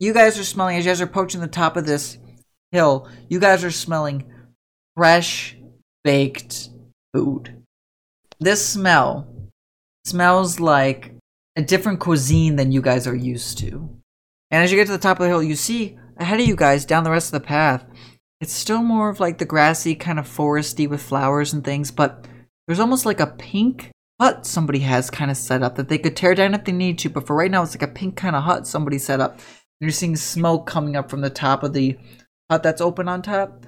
[0.00, 2.18] you guys are smelling as you guys are approaching the top of this
[2.72, 3.08] hill.
[3.28, 4.24] You guys are smelling
[4.98, 5.56] fresh
[6.02, 6.70] baked
[7.14, 7.62] food.
[8.40, 9.28] This smell
[10.04, 11.14] smells like
[11.54, 13.88] a different cuisine than you guys are used to.
[14.50, 16.56] And as you get to the top of the hill, you see ahead of you
[16.56, 17.86] guys down the rest of the path,
[18.40, 22.26] it's still more of like the grassy kind of foresty with flowers and things, but
[22.66, 26.16] there's almost like a pink hut somebody has kind of set up that they could
[26.16, 28.34] tear down if they need to, but for right now it's like a pink kind
[28.34, 29.34] of hut somebody set up.
[29.34, 29.42] And
[29.86, 31.96] you're seeing smoke coming up from the top of the
[32.50, 33.64] hut that's open on top.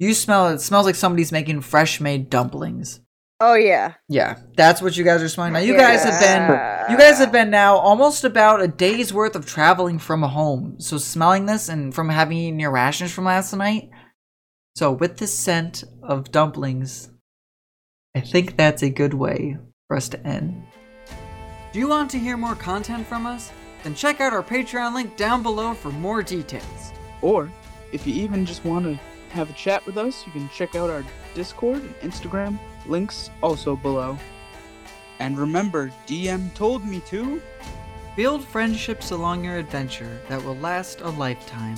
[0.00, 3.00] You smell it, it smells like somebody's making fresh made dumplings.
[3.38, 3.94] Oh yeah.
[4.08, 5.52] Yeah, that's what you guys are smelling.
[5.52, 9.36] Now you guys have been you guys have been now almost about a day's worth
[9.36, 10.76] of traveling from home.
[10.80, 13.90] So smelling this and from having eaten your rations from last night.
[14.74, 17.10] So with the scent of dumplings,
[18.16, 20.62] I think that's a good way for us to end.
[21.74, 23.52] Do you want to hear more content from us?
[23.84, 26.92] Then check out our Patreon link down below for more details.
[27.20, 27.52] Or
[27.92, 28.98] if you even just want to
[29.30, 31.04] have a chat with us, you can check out our
[31.34, 32.58] Discord and Instagram.
[32.86, 34.18] Links also below.
[35.18, 37.40] And remember, DM told me to.
[38.16, 41.76] Build friendships along your adventure that will last a lifetime.